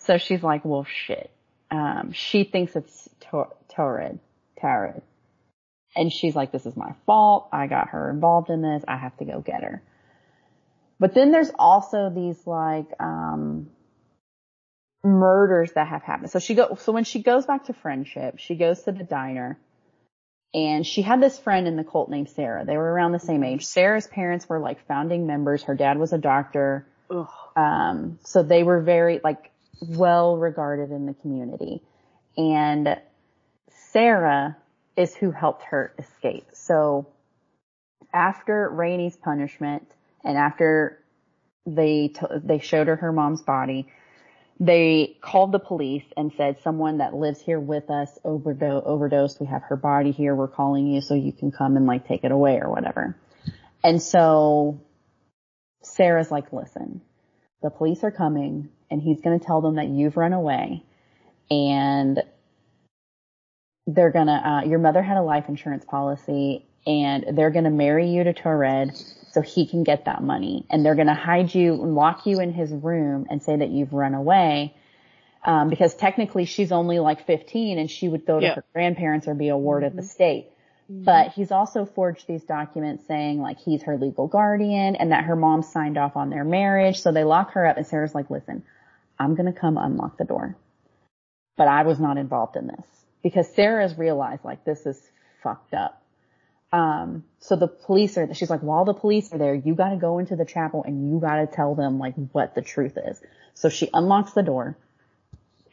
[0.00, 1.30] So she's like, well shit.
[1.70, 4.18] Um she thinks it's Tor- Torrid.
[4.62, 5.00] Tarid.
[5.96, 7.48] And she's like, this is my fault.
[7.52, 8.84] I got her involved in this.
[8.86, 9.82] I have to go get her.
[10.98, 13.68] But then there's also these like um
[15.06, 16.30] murders that have happened.
[16.30, 19.58] So she go, so when she goes back to friendship, she goes to the diner
[20.52, 22.64] and she had this friend in the cult named Sarah.
[22.64, 23.64] They were around the same age.
[23.64, 25.62] Sarah's parents were like founding members.
[25.62, 26.86] Her dad was a doctor.
[27.10, 27.28] Ugh.
[27.54, 31.82] Um, so they were very like well regarded in the community.
[32.36, 32.98] And
[33.92, 34.56] Sarah
[34.96, 36.46] is who helped her escape.
[36.52, 37.06] So
[38.12, 39.86] after Rainey's punishment
[40.24, 41.02] and after
[41.66, 43.88] they t- they showed her her mom's body,
[44.58, 49.38] they called the police and said someone that lives here with us overdo- overdosed.
[49.40, 50.34] We have her body here.
[50.34, 53.16] We're calling you so you can come and like take it away or whatever.
[53.84, 54.80] And so
[55.82, 57.02] Sarah's like, listen,
[57.62, 60.84] the police are coming and he's going to tell them that you've run away
[61.50, 62.22] and
[63.86, 67.70] they're going to, uh, your mother had a life insurance policy and they're going to
[67.70, 68.96] marry you to Taured
[69.32, 72.40] so he can get that money and they're going to hide you and lock you
[72.40, 74.74] in his room and say that you've run away.
[75.44, 78.54] Um, because technically she's only like 15 and she would go to Yeah.
[78.56, 80.50] her grandparents or be a ward of the state.
[80.88, 85.36] But he's also forged these documents saying like he's her legal guardian and that her
[85.36, 87.00] mom signed off on their marriage.
[87.00, 88.64] So they lock her up and Sarah's like, listen,
[89.18, 90.56] I'm going to come unlock the door.
[91.56, 92.86] But I was not involved in this
[93.26, 95.02] because Sarah's realized like this is
[95.42, 96.00] fucked up.
[96.70, 99.96] Um, so the police are, she's like, while the police are there, you got to
[99.96, 103.20] go into the chapel and you got to tell them like what the truth is.
[103.54, 104.78] So she unlocks the door.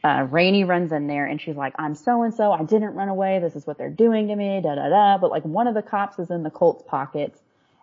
[0.02, 2.50] Uh, Rainey runs in there and she's like, I'm so and so.
[2.50, 3.38] I didn't run away.
[3.38, 4.60] This is what they're doing to me.
[4.60, 5.18] Da da da.
[5.18, 7.38] But like one of the cops is in the Colt's pockets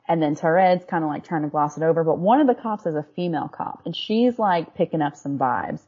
[0.08, 2.56] And then Tourette's kind of like trying to gloss it over, but one of the
[2.56, 5.80] cops is a female cop and she's like picking up some vibes.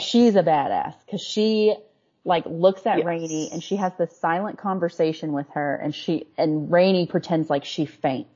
[0.00, 1.76] She's a badass because she
[2.24, 3.06] like looks at Yes.
[3.06, 7.64] Rainey and she has this silent conversation with her and she, and Rainey pretends like
[7.64, 8.34] she faints.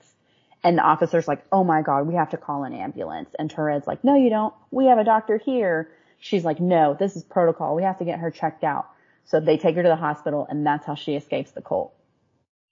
[0.65, 3.31] And the officer's like, oh my god, we have to call an ambulance.
[3.39, 4.55] And Tourette's like, no you don't.
[4.71, 5.91] We have a doctor here.
[6.21, 7.75] She's like, no, this is protocol.
[7.75, 8.89] We have to get her checked out.
[9.25, 11.93] So they take her to the hospital and that's how she escapes the cult.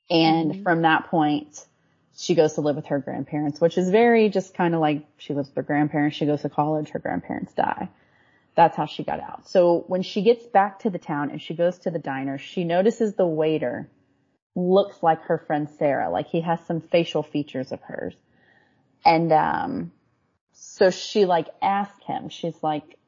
[0.08, 0.62] And Mhm.
[0.62, 1.64] from that point,
[2.16, 5.32] she goes to live with her grandparents, which is very just kind of like she
[5.34, 6.16] lives with her grandparents.
[6.16, 6.90] She goes to college.
[6.90, 7.88] Her grandparents die.
[8.56, 9.48] That's how she got out.
[9.48, 12.64] So when she gets back to the town and she goes to the diner, she
[12.64, 13.88] notices the waiter
[14.56, 16.10] looks like her friend Sarah.
[16.10, 18.14] Like he has some facial features of hers.
[19.04, 19.92] And, um,
[20.52, 22.98] so she like asked him, she's like,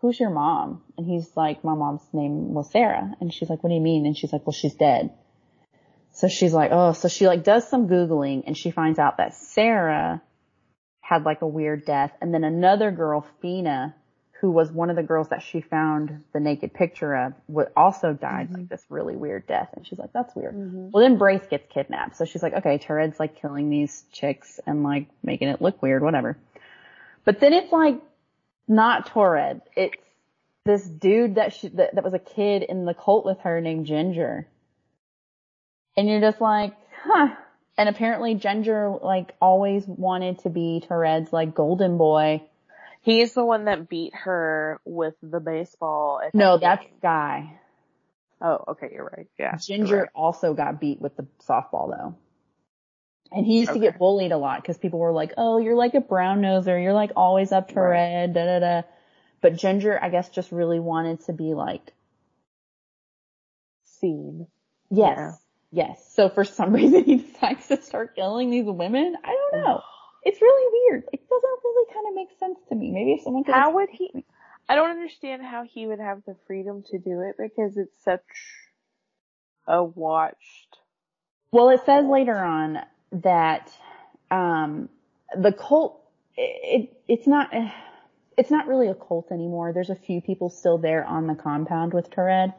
[0.00, 0.82] who's your mom?
[0.96, 3.14] And he's like, my mom's name was Sarah.
[3.20, 4.06] And she's like, what do you mean?
[4.06, 5.10] And she's like, well, she's dead.
[6.12, 9.34] So she's like, oh, so she like does some Googling and she finds out that
[9.34, 10.22] Sarah
[11.00, 12.12] had like a weird death.
[12.20, 13.94] And then another girl, Fina,
[14.40, 18.14] who was one of the girls that she found the naked picture of, would also
[18.14, 19.68] died like this really weird death.
[19.76, 20.54] And she's like, that's weird.
[20.54, 20.90] Mhm.
[20.90, 22.16] Well, then Braith gets kidnapped.
[22.16, 26.02] So she's like, okay, Tourette's like killing these chicks and like making it look weird,
[26.02, 26.38] whatever.
[27.26, 28.00] But then it's like
[28.66, 29.60] not Taured.
[29.76, 30.02] It's
[30.64, 33.84] this dude that she, that, that was a kid in the cult with her named
[33.84, 34.46] Ginger.
[35.98, 37.28] And you're just like, huh.
[37.76, 42.42] And apparently Ginger like always wanted to be Tourette's like golden boy.
[43.02, 46.20] He's the one that beat her with the baseball.
[46.34, 46.86] No, that that's.
[47.02, 47.58] Guy.
[48.42, 49.26] Oh, okay, you're right.
[49.38, 49.56] Yeah.
[49.56, 50.08] Ginger right.
[50.14, 52.16] also got beat with the softball though.
[53.32, 55.94] And he used to get bullied a lot because people were like, oh, you're like
[55.94, 56.82] a brown noser.
[56.82, 57.90] You're like always up to Right.
[57.90, 58.82] red, da da da.
[59.40, 61.92] But Ginger, I guess, just really wanted to be like,
[63.84, 64.46] Seen.
[64.90, 65.38] yes,
[65.70, 65.86] Yeah.
[65.88, 66.12] yes.
[66.14, 69.16] So for some reason he decides to start killing these women.
[69.22, 69.82] I don't know.
[70.22, 71.04] It's really weird.
[71.12, 72.90] It doesn't really kind of make sense to me.
[72.90, 74.24] Maybe if someone could How would he?
[74.68, 78.20] I don't understand how he would have the freedom to do it because it's such
[79.66, 80.76] a watched.
[81.52, 82.78] Well, it says later on
[83.12, 83.72] that
[84.30, 84.88] um,
[85.36, 86.00] the cult
[86.36, 87.52] it, it it's not
[88.36, 89.72] it's not really a cult anymore.
[89.72, 92.54] There's a few people still there on the compound with Taured,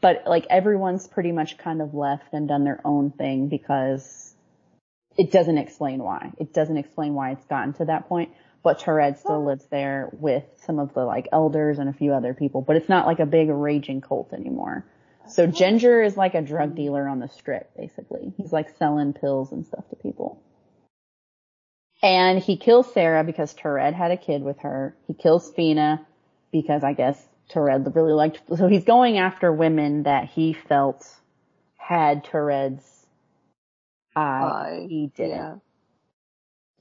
[0.00, 4.31] but like everyone's pretty much kind of left and done their own thing because
[5.16, 6.32] it doesn't explain why.
[6.38, 8.30] It doesn't explain why it's gotten to that point.
[8.62, 12.32] But Taured still lives there with some of the like elders and a few other
[12.32, 14.86] people, but it's not like a big raging cult anymore.
[15.28, 18.32] So Ginger is like a drug dealer on the strip, basically.
[18.36, 20.40] He's like selling pills and stuff to people.
[22.02, 24.96] And he kills Sarah because Taured had a kid with her.
[25.06, 26.06] He kills Fina
[26.52, 31.04] because I guess Taured really liked, so he's going after women that he felt
[31.76, 32.91] had Taured's
[34.14, 34.82] Uh, eye.
[34.82, 35.30] Eye, he didn't.
[35.30, 35.54] Yeah.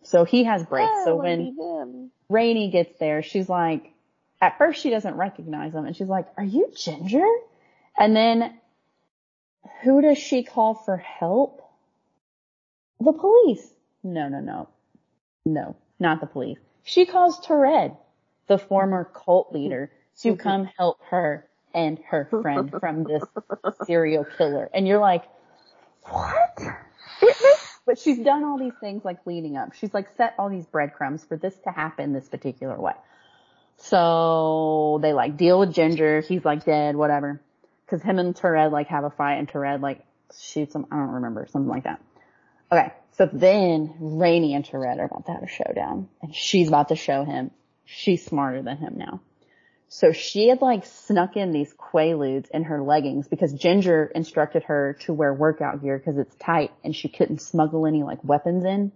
[0.04, 0.66] So he has.
[0.70, 2.12] Oh, so when would be him.
[2.30, 3.94] Rainey gets there, she's like,
[4.42, 7.28] at first she doesn't recognize him and she's like, are you Ginger?
[7.98, 8.58] And then
[9.84, 11.62] who does she call for help?
[13.00, 13.68] The police.
[14.04, 14.70] No, no, no.
[15.46, 16.60] No, not the police.
[16.84, 17.96] She calls Taured,
[18.48, 20.42] the former cult leader, to mm-hmm.
[20.42, 23.24] come help her and her friend from this
[23.86, 24.70] serial killer.
[24.74, 25.24] And you're like,
[26.04, 26.60] what?
[27.86, 29.74] But she's done all these things like leading up.
[29.74, 32.94] She's like set all these breadcrumbs for this to happen this particular way.
[33.78, 36.22] So they like deal with Ginger.
[36.22, 37.42] He's like dead, whatever.
[37.88, 40.06] Cause him and Taured like have a fight and Taured like
[40.40, 40.86] shoots him.
[40.92, 42.02] I don't remember, something like that.
[42.72, 42.94] Okay.
[43.18, 46.96] So then Rainey and Taured are about to have a showdown and she's about to
[46.96, 47.52] show him
[47.84, 49.22] she's smarter than him now.
[49.94, 54.96] So she had like snuck in these quaaludes in her leggings because Ginger instructed her
[55.02, 58.94] to wear workout gear because it's tight and she couldn't smuggle any like weapons in.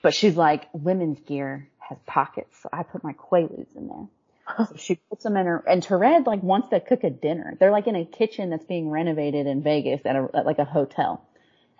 [0.00, 4.66] But she's like, women's gear has pockets, so I put my quaaludes in there.
[4.68, 7.54] So she puts them in her, and Taured like wants to cook a dinner.
[7.60, 10.64] They're like in a kitchen that's being renovated in Vegas at, a, at like a
[10.64, 11.28] hotel.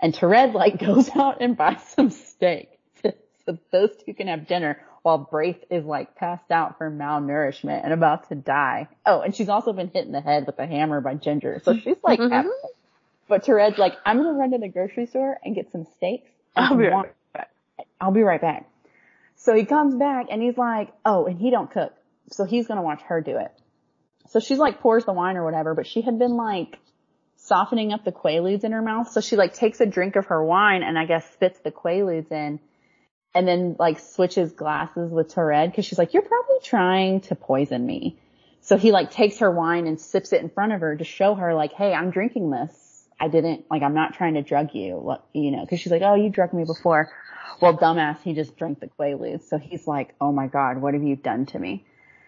[0.00, 2.68] And Taured like goes out and buys some steak
[3.02, 7.92] so those two can have dinner while Braith is like passed out from malnourishment and
[7.92, 8.88] about to die.
[9.04, 11.60] Oh, and she's also been hit in the head with a hammer by Ginger.
[11.62, 12.48] So she's like, Mhm.
[13.28, 16.30] but Taured's like, I'm gonna run to the grocery store and get some steaks.
[16.56, 17.50] and I'll be right back.
[18.00, 18.66] I'll be right back.
[19.36, 21.92] So he comes back and he's like, oh, and he don't cook.
[22.30, 23.52] So he's going to watch her do it.
[24.30, 26.78] So she's like pours the wine or whatever, but she had been like
[27.36, 29.10] softening up the quaaludes in her mouth.
[29.10, 32.32] So she like takes a drink of her wine and I guess spits the quaaludes
[32.32, 32.58] in
[33.34, 37.84] and then like switches glasses with Taured cause she's like, you're probably trying to poison
[37.84, 38.18] me.
[38.60, 41.34] So he like takes her wine and sips it in front of her to show
[41.34, 42.80] her like, hey, I'm drinking this.
[43.20, 46.14] I didn't, like, I'm not trying to drug you, you know, cause she's like, oh,
[46.14, 47.12] you drugged me before.
[47.60, 49.44] Well, dumbass, he just drank the Quaaludes.
[49.48, 51.84] So he's like, oh my God, what have you done to me?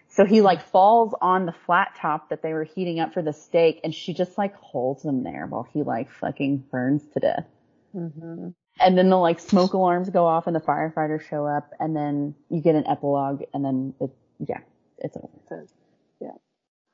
[0.09, 3.32] So he like falls on the flat top that they were heating up for the
[3.32, 7.46] steak and she just like holds him there while he like fucking burns to death.
[7.92, 11.97] hmm And then the like smoke alarms go off and the firefighters show up and
[11.97, 14.11] then you get an epilogue and then it,
[14.47, 14.61] yeah,
[14.99, 15.29] it's over.
[15.49, 15.66] So,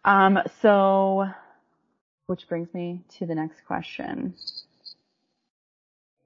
[0.04, 1.26] Um, so,
[2.26, 4.34] which brings me to the next question.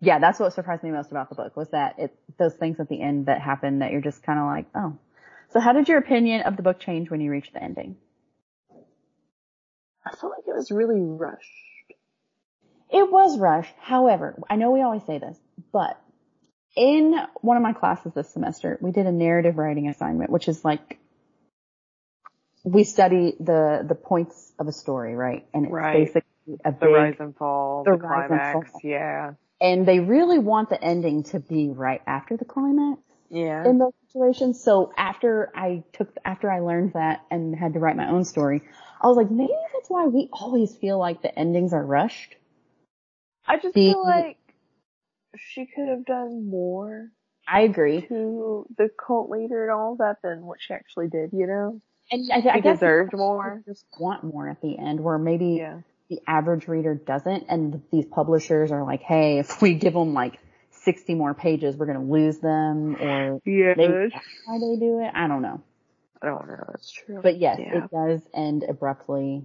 [0.01, 2.89] Yeah, that's what surprised me most about the book was that it, those things at
[2.89, 4.99] the end that happen that you're just kind of like, oh.
[5.51, 7.97] So how did your opinion of the book change when you reached the ending?
[10.05, 11.49] I felt like it was really rushed.
[12.91, 13.75] It was rushed.
[13.81, 15.39] However, I know we always say this,
[15.73, 16.01] but
[16.77, 20.65] in one of my classes this semester, we did a narrative writing assignment, which is
[20.65, 20.99] like
[22.65, 25.47] we study the the points of a story, right?
[25.55, 26.05] And it's Right.
[26.07, 28.81] basically a The big rise and fall, the the, climax, fall.
[28.83, 29.35] yeah.
[29.61, 33.01] and they really want the ending to be right after the climax
[33.31, 33.65] Yeah.
[33.67, 34.63] in those situations.
[34.63, 38.63] So after I took, after I learned that and had to write my own story,
[39.01, 42.35] I was like, maybe that's why we always feel like the endings are rushed.
[43.47, 44.39] I just the- feel like
[45.39, 47.11] she could have done more
[47.49, 48.03] I agree.
[48.09, 51.81] to the cult leader and all that than what she actually did, you know?
[52.11, 53.63] And I, I She guess deserved more.
[53.67, 55.81] Just want more at the end, where maybe Yeah.
[56.09, 60.39] the average reader doesn't, and these publishers are like, "Hey, if we give them like
[60.71, 63.75] 60 more pages, we're gonna lose them," or Yeah.
[63.77, 65.11] maybe that's why they do it.
[65.15, 65.61] I don't know.
[66.23, 67.21] I don't know, that's true.
[67.23, 67.85] But yes, Yeah.
[67.85, 69.45] it does end abruptly.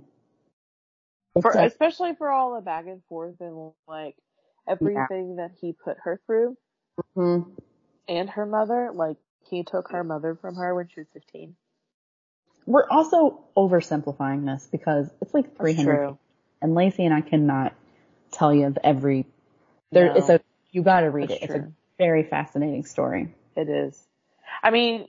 [1.41, 4.15] For, especially for all the back and forth and like
[4.67, 6.57] everything that he put her through
[7.15, 7.57] Mhm.
[8.07, 8.91] and her mother.
[8.93, 9.17] Like
[9.49, 11.55] he took her mother from her when she was 15.
[12.65, 16.19] We're also oversimplifying this because it's like 300 true.
[16.61, 17.73] and Lacey and I cannot
[18.31, 19.25] tell you of every
[19.91, 20.15] there No.
[20.15, 20.41] it's a
[20.71, 21.45] you got to read That's it.
[21.45, 23.35] It's a very fascinating story.
[23.55, 24.07] It is.
[24.63, 25.07] I mean,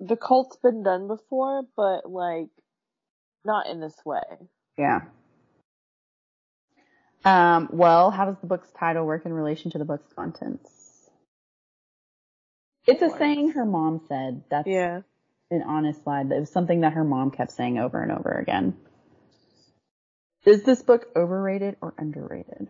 [0.00, 2.48] the cult's been done before, but like
[3.44, 4.22] not in this way.
[4.76, 5.02] Yeah.
[7.24, 10.70] Um, well, how does the book's title work in relation to the book's contents?
[12.86, 14.44] It's a saying her mom said.
[14.50, 15.00] That's Yeah.
[15.50, 16.20] an honest lie.
[16.20, 18.76] It was something that her mom kept saying over and over again.
[20.44, 22.68] Is this book overrated or underrated?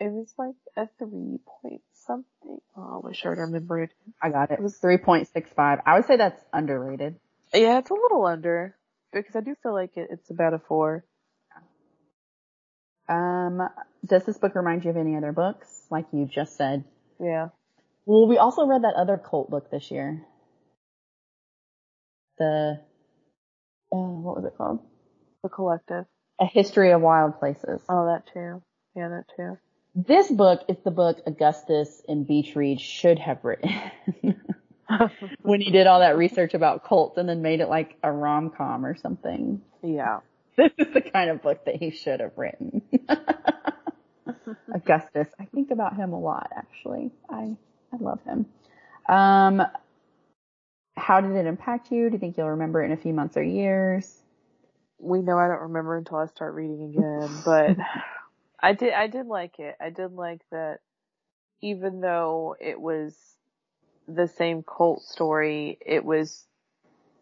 [0.00, 2.58] It was like a three point something.
[2.76, 3.94] Oh, I wish I would remember it.
[4.20, 4.54] I got it.
[4.58, 5.80] It was- 3.65.
[5.86, 7.20] I would say that's underrated.
[7.54, 8.76] Yeah, it's a little under
[9.12, 11.04] because I do feel like it, it's about a four.
[13.12, 13.68] Um,
[14.06, 15.68] does this book remind you of any other books?
[15.90, 16.84] Like you just said.
[17.20, 17.48] Yeah.
[18.06, 20.24] Well, we also read that other cult book this year.
[22.38, 22.80] The,
[23.92, 24.80] uh, what was it called?
[25.42, 26.06] The collective.
[26.40, 27.82] A History of Wild Places.
[27.88, 28.62] Oh, that too.
[28.96, 29.58] Yeah, that too.
[29.94, 33.70] This book is the book Augustus and Beach Read should have written.
[35.42, 38.86] when he did all that research about cults and then made it like a rom-com
[38.86, 39.60] or something.
[39.82, 40.20] yeah.
[40.62, 42.82] This is the kind of book that he should have written.
[44.74, 45.28] Augustus.
[45.40, 47.10] I think about him a lot, actually.
[47.30, 47.56] I,
[47.92, 48.46] I love him.
[49.08, 49.62] Um,
[50.96, 52.08] how did it impact you?
[52.08, 54.22] Do you think you'll remember it in a few months or years?
[54.98, 57.76] We know I don't remember until I start reading again, but
[58.60, 59.76] I did, I did like it.
[59.80, 60.78] I did like that
[61.62, 63.16] even though it was
[64.08, 66.46] the same cult story, it was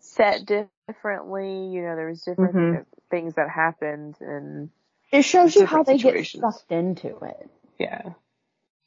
[0.01, 0.70] set differently.
[1.05, 2.86] You know, there was different Mhm.
[3.11, 4.70] things that happened and
[5.12, 6.43] It shows you how they situations.
[6.43, 7.51] get sucked into it.
[7.78, 8.11] yeah.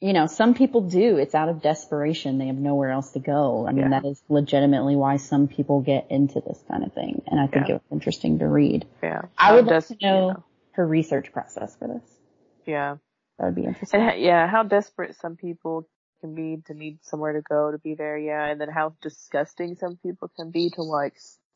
[0.00, 1.16] You know, some people do.
[1.16, 2.36] It's out of desperation.
[2.38, 3.66] They have nowhere else to go.
[3.66, 4.00] I mean, Yeah.
[4.00, 7.22] that is legitimately why some people get into this kind of thing.
[7.26, 7.76] And I think Yeah.
[7.76, 8.86] it was interesting to read.
[9.02, 9.22] Yeah.
[9.38, 12.20] I would des- to know her research process for this.
[12.66, 12.96] Yeah.
[13.38, 14.00] That would be interesting.
[14.00, 15.86] And ha- yeah, how desperate some people
[16.20, 19.74] can be to need somewhere to go to be there, yeah, and then how disgusting
[19.76, 21.14] some people can be to like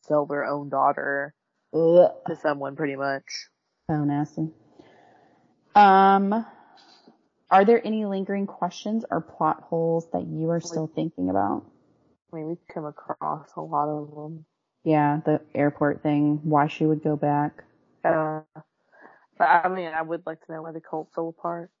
[0.09, 1.33] sell their own daughter
[1.73, 3.49] Ugh, to someone pretty much.
[3.89, 4.49] so nasty.
[5.75, 6.45] Um,
[7.51, 11.63] are there any lingering questions or plot holes that you are still thinking about?
[12.33, 14.45] I mean, we've come across a lot of them.
[14.83, 17.63] Yeah, the airport thing, why she would go back.
[18.03, 18.41] Uh,
[19.37, 21.71] but I mean, I would like to know why the cult fell apart.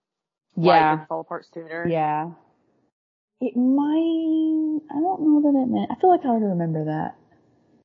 [0.55, 1.89] Why it Yeah, fall apart sooner.
[1.89, 2.31] yeah.
[3.41, 7.15] It might, I don't know that it meant, I feel like I would remember that.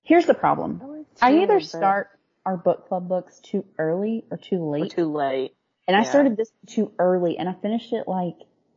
[0.04, 0.80] Here's the problem.
[1.20, 2.08] I either start
[2.46, 4.92] our book club books too early or too late.
[4.92, 5.54] too late,
[5.88, 8.36] and I started this too early and I finished it like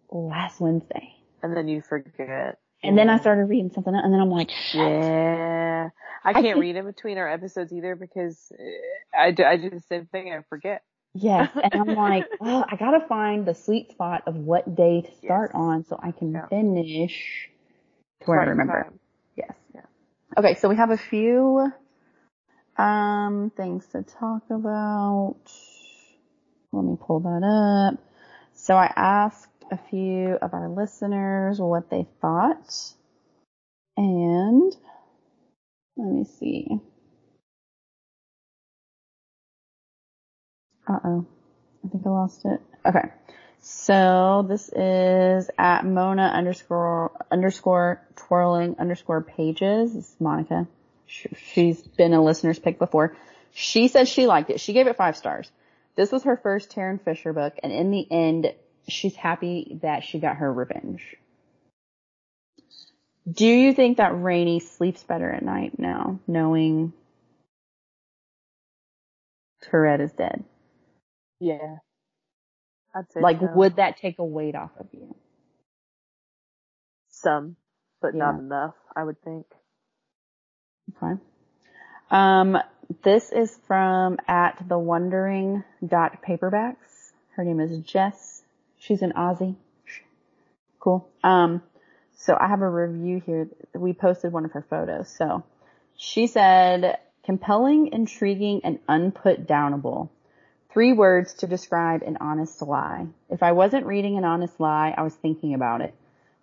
[0.09, 1.13] last Wednesday.
[1.43, 2.57] and then you forget.
[2.83, 5.89] And then I started reading something else and then I'm like, Yeah.
[6.23, 9.57] I I can't think- read in between our episodes either because uh, I do, I
[9.57, 10.83] do the same thing and I forget.
[11.13, 15.15] Yes, and I'm like, oh, I gotta find the sweet spot of what day to
[15.17, 15.59] start Yes.
[15.59, 16.47] on so I can Yeah.
[16.47, 17.49] finish
[18.21, 18.83] to where I remember.
[18.83, 18.99] time.
[19.35, 19.53] Yes.
[19.73, 19.81] Yeah.
[20.37, 21.71] Okay, so we have a few
[22.77, 25.35] um things to talk about.
[26.71, 27.99] Let me pull that up.
[28.53, 32.73] So I asked a few of our listeners what they thought.
[33.97, 34.73] And
[35.97, 36.67] let me see.
[40.87, 41.25] Uh oh.
[41.85, 42.61] I think I lost it.
[42.85, 43.09] Okay.
[43.69, 49.93] So this is at Mona underscore underscore twirling underscore pages.
[49.93, 50.67] Is Monica.
[51.05, 53.17] Sh- She's been a listener's pick before.
[53.51, 54.61] She said she liked it.
[54.61, 55.51] She gave it five stars.
[55.97, 58.53] This was her first Tarryn Fisher book, and in the end,
[58.87, 61.17] she's happy that she got her revenge.
[63.29, 66.93] Do you think that Rainey sleeps better at night now, knowing
[69.65, 70.45] Taured is dead?
[71.41, 71.79] Yeah.
[73.15, 73.47] Like, so.
[73.55, 75.15] would that take a weight off of you?
[77.17, 77.55] some,
[78.01, 79.45] but not enough, I would think.
[80.95, 81.19] Okay.
[82.09, 82.57] Um,
[83.03, 87.11] this is from at the wondering dot paperbacks.
[87.35, 88.43] Her name is Jess.
[88.79, 89.55] She's an Aussie.
[90.79, 91.07] Cool.
[91.23, 91.61] Um,
[92.15, 93.49] so I have a review here.
[93.73, 95.09] We posted one of her photos.
[95.09, 95.43] So
[95.97, 100.09] she said, compelling, intriguing, and unput downable.
[100.69, 103.07] Three words to describe an honest lie.
[103.29, 105.93] If I wasn't reading an honest lie, I was thinking about it.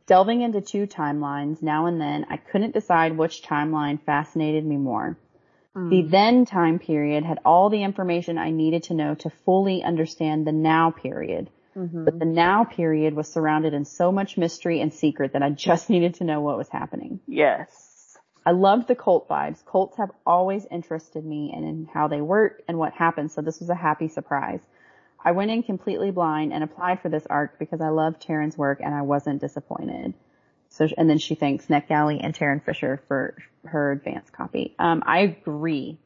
[0.07, 5.17] Delving into two timelines now and then, I couldn't decide which timeline fascinated me more.
[5.77, 10.47] The then time period had all the information I needed to know to fully understand
[10.47, 11.51] the now period.
[11.77, 12.05] Mhm.
[12.05, 15.91] But the now period was surrounded in so much mystery and secret that I just
[15.95, 17.19] needed to know what was happening.
[17.27, 17.84] Yes.
[18.47, 19.65] I loved the cult vibes.
[19.65, 23.61] Cults have always interested me and in how they work and what happens, so this
[23.61, 24.61] was a happy surprise.
[25.25, 28.81] I went in completely blind and applied for this arc because I loved Tarryn's work
[28.85, 30.13] and I wasn't disappointed.
[30.69, 34.75] So, and then she thanks NetGalley and Tarryn Fisher for her advance copy.
[34.79, 35.99] Um, I agree.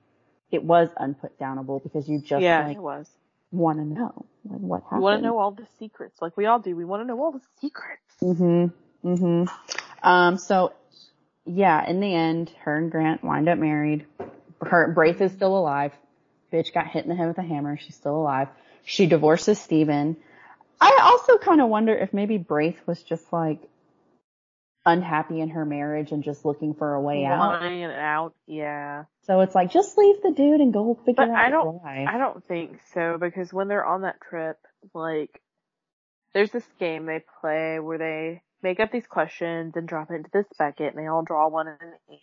[0.50, 3.08] It was unputdownable because you just yeah, like it was.
[3.50, 5.02] want to know like what happened.
[5.02, 6.76] Want to know all the secrets, like we all do.
[6.76, 8.14] We want to know all the secrets.
[8.22, 9.08] Mm-hmm.
[9.08, 10.08] Mm-hmm.
[10.08, 10.38] Um.
[10.38, 10.72] So,
[11.48, 11.88] yeah.
[11.88, 14.06] In the end, her and Grant wind up married.
[14.60, 15.92] Her Braith is still alive.
[16.52, 17.76] Bitch got hit in the head with a hammer.
[17.76, 18.48] She's still alive.
[18.84, 20.16] She divorces Steven.
[20.80, 23.60] I also kind of wonder if maybe Braith was just like
[24.86, 27.60] unhappy in her marriage and just looking for a way out.
[27.60, 29.04] Lying out, yeah.
[29.26, 32.06] So it's like just leave the dude and go figure But out I don't, why.
[32.08, 34.58] I don't think so because when they're on that trip,
[34.94, 35.42] like,
[36.32, 40.30] there's this game they play where they make up these questions and drop it into
[40.32, 41.78] this bucket, and they all draw one and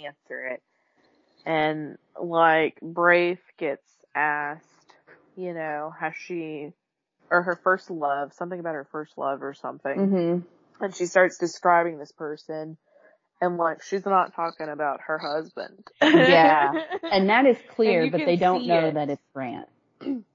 [0.05, 0.61] answer it.
[1.45, 3.83] And like, Braith gets
[4.15, 4.65] asked,
[5.36, 6.71] you know, has she,
[7.29, 9.97] or her first love, something about her first love or something.
[9.97, 10.43] Mhm.
[10.81, 12.77] and she starts describing this person
[13.41, 15.88] and like she's not talking about her husband.
[16.01, 16.73] Yeah.
[17.03, 18.93] And that is clear, but they don't know it.
[18.95, 19.68] that it's Grant.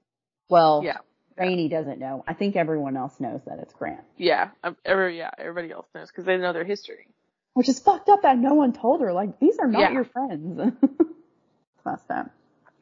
[0.49, 0.97] Well, yeah.
[1.37, 2.23] Rainey doesn't know.
[2.27, 4.01] I think everyone else knows that it's Grant.
[4.17, 4.49] Yeah.
[4.63, 7.07] Um, every, yeah, everybody else knows because they know their history.
[7.53, 9.11] Which is fucked up that no one told her.
[9.13, 9.91] Like, these are not Yeah.
[9.91, 10.59] your friends.
[11.85, 12.29] messed up.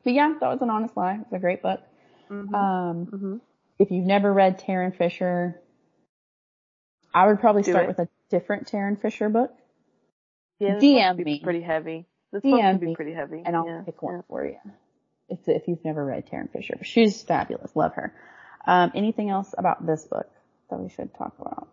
[0.04, 1.20] But yeah, that was an honest lie.
[1.22, 1.80] It's a great book.
[2.30, 2.54] Mm-hmm.
[2.56, 3.36] Um, mm-hmm.
[3.80, 5.60] if you've never read Tarryn Fisher,
[7.14, 7.88] I would probably Do start it.
[7.90, 9.52] with a different Tarryn Fisher book,
[10.60, 11.40] Yeah, DM me.
[11.44, 12.06] pretty heavy.
[12.32, 13.42] This DM be pretty heavy.
[13.44, 13.82] and I'll yeah.
[13.84, 14.22] pick one yeah.
[14.28, 14.58] for you.
[15.30, 17.76] If if you've never read Tarryn Fisher, she's fabulous.
[17.76, 18.14] Love her.
[18.70, 20.30] Um, anything else about this book
[20.70, 21.68] that we should talk about?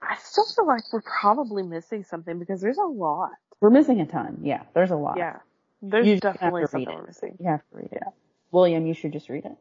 [0.00, 3.30] I still feel like we're probably missing something because there's a lot.
[3.60, 4.38] We're missing a ton.
[4.42, 5.16] Yeah, there's a lot.
[5.18, 5.40] Yeah.
[5.82, 6.96] There's You just have definitely to something it.
[6.96, 7.36] we're missing.
[7.40, 8.02] You have to read it.
[8.52, 9.56] William, you should just read it.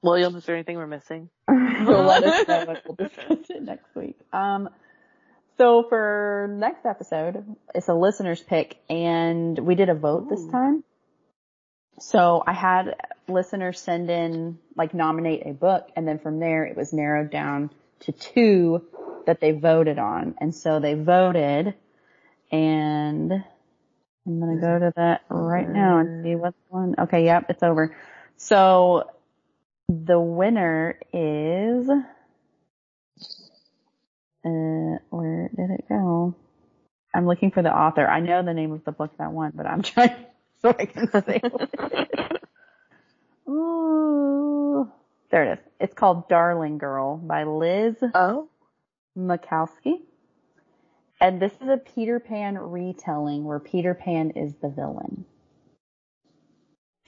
[0.00, 1.28] William, is there anything we're missing?
[1.48, 4.18] so let us know and we'll discuss it next week.
[4.32, 4.70] Um,
[5.58, 7.44] so for next episode,
[7.74, 10.82] it's a listener's pick and we did a vote this time.
[12.00, 12.96] So I had
[13.28, 17.70] listeners send in, like nominate a book and then from there it was narrowed down
[18.00, 18.86] to two
[19.26, 20.34] that they voted on.
[20.40, 21.74] And so they voted
[22.50, 23.32] and
[24.26, 26.94] I'm gonna go to that right now and see what's one.
[26.98, 27.96] Okay, yep, it's over.
[28.36, 29.10] So
[29.88, 31.88] the winner is
[34.44, 36.34] uh where did it go?
[37.14, 38.06] I'm looking for the author.
[38.06, 40.14] I know the name of the book that won, but I'm trying
[40.62, 41.40] so I can say.
[43.48, 44.90] Ooh.
[45.30, 45.64] There it is.
[45.80, 48.48] It's called Darling Girl by Liz Oh.
[49.16, 50.02] Michalski.
[51.20, 55.24] And this is a Peter Pan retelling where Peter Pan is the villain.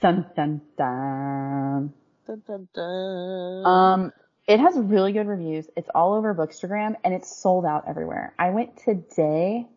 [0.01, 1.93] Dun dun dun.
[2.27, 3.65] Dun, dun, dun.
[3.65, 4.11] Um,
[4.47, 5.67] it has really good reviews.
[5.77, 8.33] It's all over Bookstagram and it's sold out everywhere.
[8.37, 9.67] I went today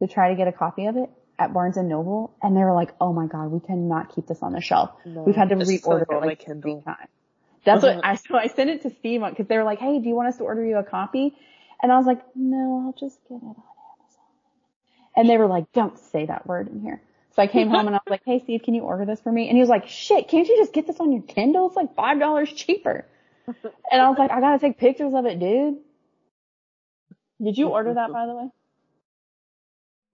[0.00, 2.72] to try to get a copy of it at Barnes and Noble and they were
[2.74, 4.90] like, "Oh my god, we cannot keep this on the shelf.
[5.04, 7.08] No, We've had to reorder it like three times."
[7.64, 10.08] That's what I so I sent it to Steve because they were like, "Hey, do
[10.08, 11.34] you want us to order you a copy?"
[11.82, 14.24] And I was like, "No, I'll just get it on Amazon."
[15.16, 17.00] And they were like, "Don't say that word in here."
[17.34, 19.32] So I came home and I was like, "Hey, Steve, can you order this for
[19.32, 21.66] me?" And he was like, "Shit, can't you just get this on your Kindle?
[21.68, 23.06] It's like five dollars cheaper."
[23.90, 25.78] And I was like, "I gotta take pictures of it, dude."
[27.42, 28.48] Did you order that, by the way?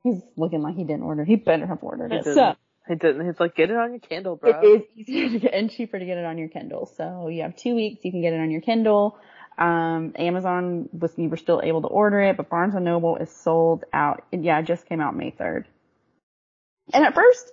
[0.05, 1.25] He's looking like he didn't order.
[1.25, 2.25] He better have ordered He it.
[2.25, 2.59] Didn't.
[2.89, 3.27] He didn't.
[3.27, 4.51] He's like, get it on your Kindle, bro.
[4.62, 6.87] it is easier to get and cheaper to get it on your Kindle.
[6.97, 8.05] So you have two weeks.
[8.05, 9.19] You can get it on your Kindle.
[9.59, 13.29] Um, Amazon was you were still able to order it, but Barnes and Noble is
[13.31, 14.25] sold out.
[14.33, 15.66] It- yeah, it just came out May third.
[16.95, 17.51] And at first,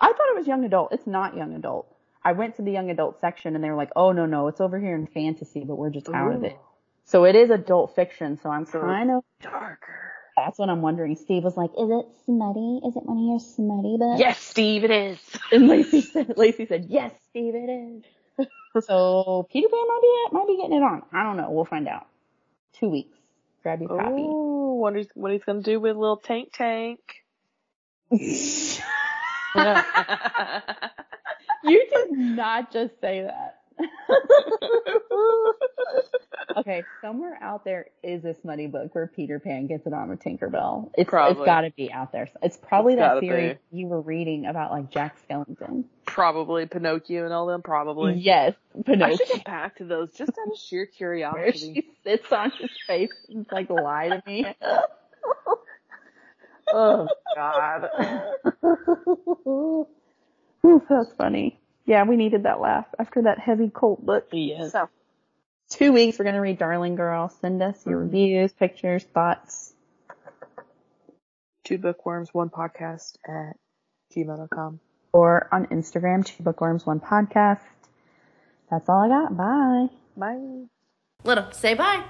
[0.00, 0.92] I thought it was young adult.
[0.92, 1.86] It's not young adult.
[2.22, 4.60] I went to the young adult section and they were like, "Oh no, no, it's
[4.60, 6.56] over here in fantasy, but we're just out of it."
[7.04, 8.38] So it is adult fiction.
[8.42, 10.12] So I'm So- kind of Darker.
[10.36, 11.16] That's what I'm wondering.
[11.16, 12.80] Steve was like, "Is it smutty?
[12.86, 15.18] Is it one of your smutty books?" Yes, Steve, it is.
[15.52, 18.46] And Lacey said, Lacey said, yes, Steve, it is.
[18.86, 21.02] so Peter Pan might be might be getting it on.
[21.12, 21.50] I don't know.
[21.50, 22.06] We'll find out.
[22.80, 23.16] Two weeks.
[23.62, 24.22] Grab your copy.
[24.22, 27.00] Ooh, what he's what he's gonna do with little Tank Tank?
[28.10, 28.20] you
[31.64, 33.60] did not just say that.
[36.56, 40.20] Okay, somewhere out there is a smutty book where Peter Pan gets it on with
[40.20, 40.90] Tinkerbell.
[40.94, 41.42] It's Probably.
[41.42, 42.28] it's got to be out there.
[42.42, 45.84] It's probably It's that series you were reading about like Jack Skellington.
[46.06, 47.62] Probably Pinocchio and all them.
[47.62, 48.14] Probably.
[48.14, 48.54] Yes,
[48.84, 49.14] Pinocchio.
[49.14, 51.74] I should get back to those just out of sheer where curiosity.
[51.74, 54.46] she sits on his face and like lie to me.
[56.72, 57.88] oh God.
[60.66, 61.58] Ooh, that's funny.
[61.86, 64.28] Yeah, we needed that laugh after that heavy cult book.
[64.32, 64.72] Yes.
[64.72, 64.88] So,
[65.70, 67.28] two weeks we're gonna read Darling Girl.
[67.40, 68.06] Send us your mm-hmm.
[68.06, 69.72] reviews, pictures, thoughts.
[71.64, 73.56] Two bookworms, one podcast at
[74.14, 74.80] gmail.com.
[75.12, 77.60] Or on Instagram, two bookworms, one podcast.
[78.70, 79.36] That's all I got.
[79.36, 79.86] Bye.
[80.16, 80.64] Bye.
[81.24, 82.04] Little, say bye.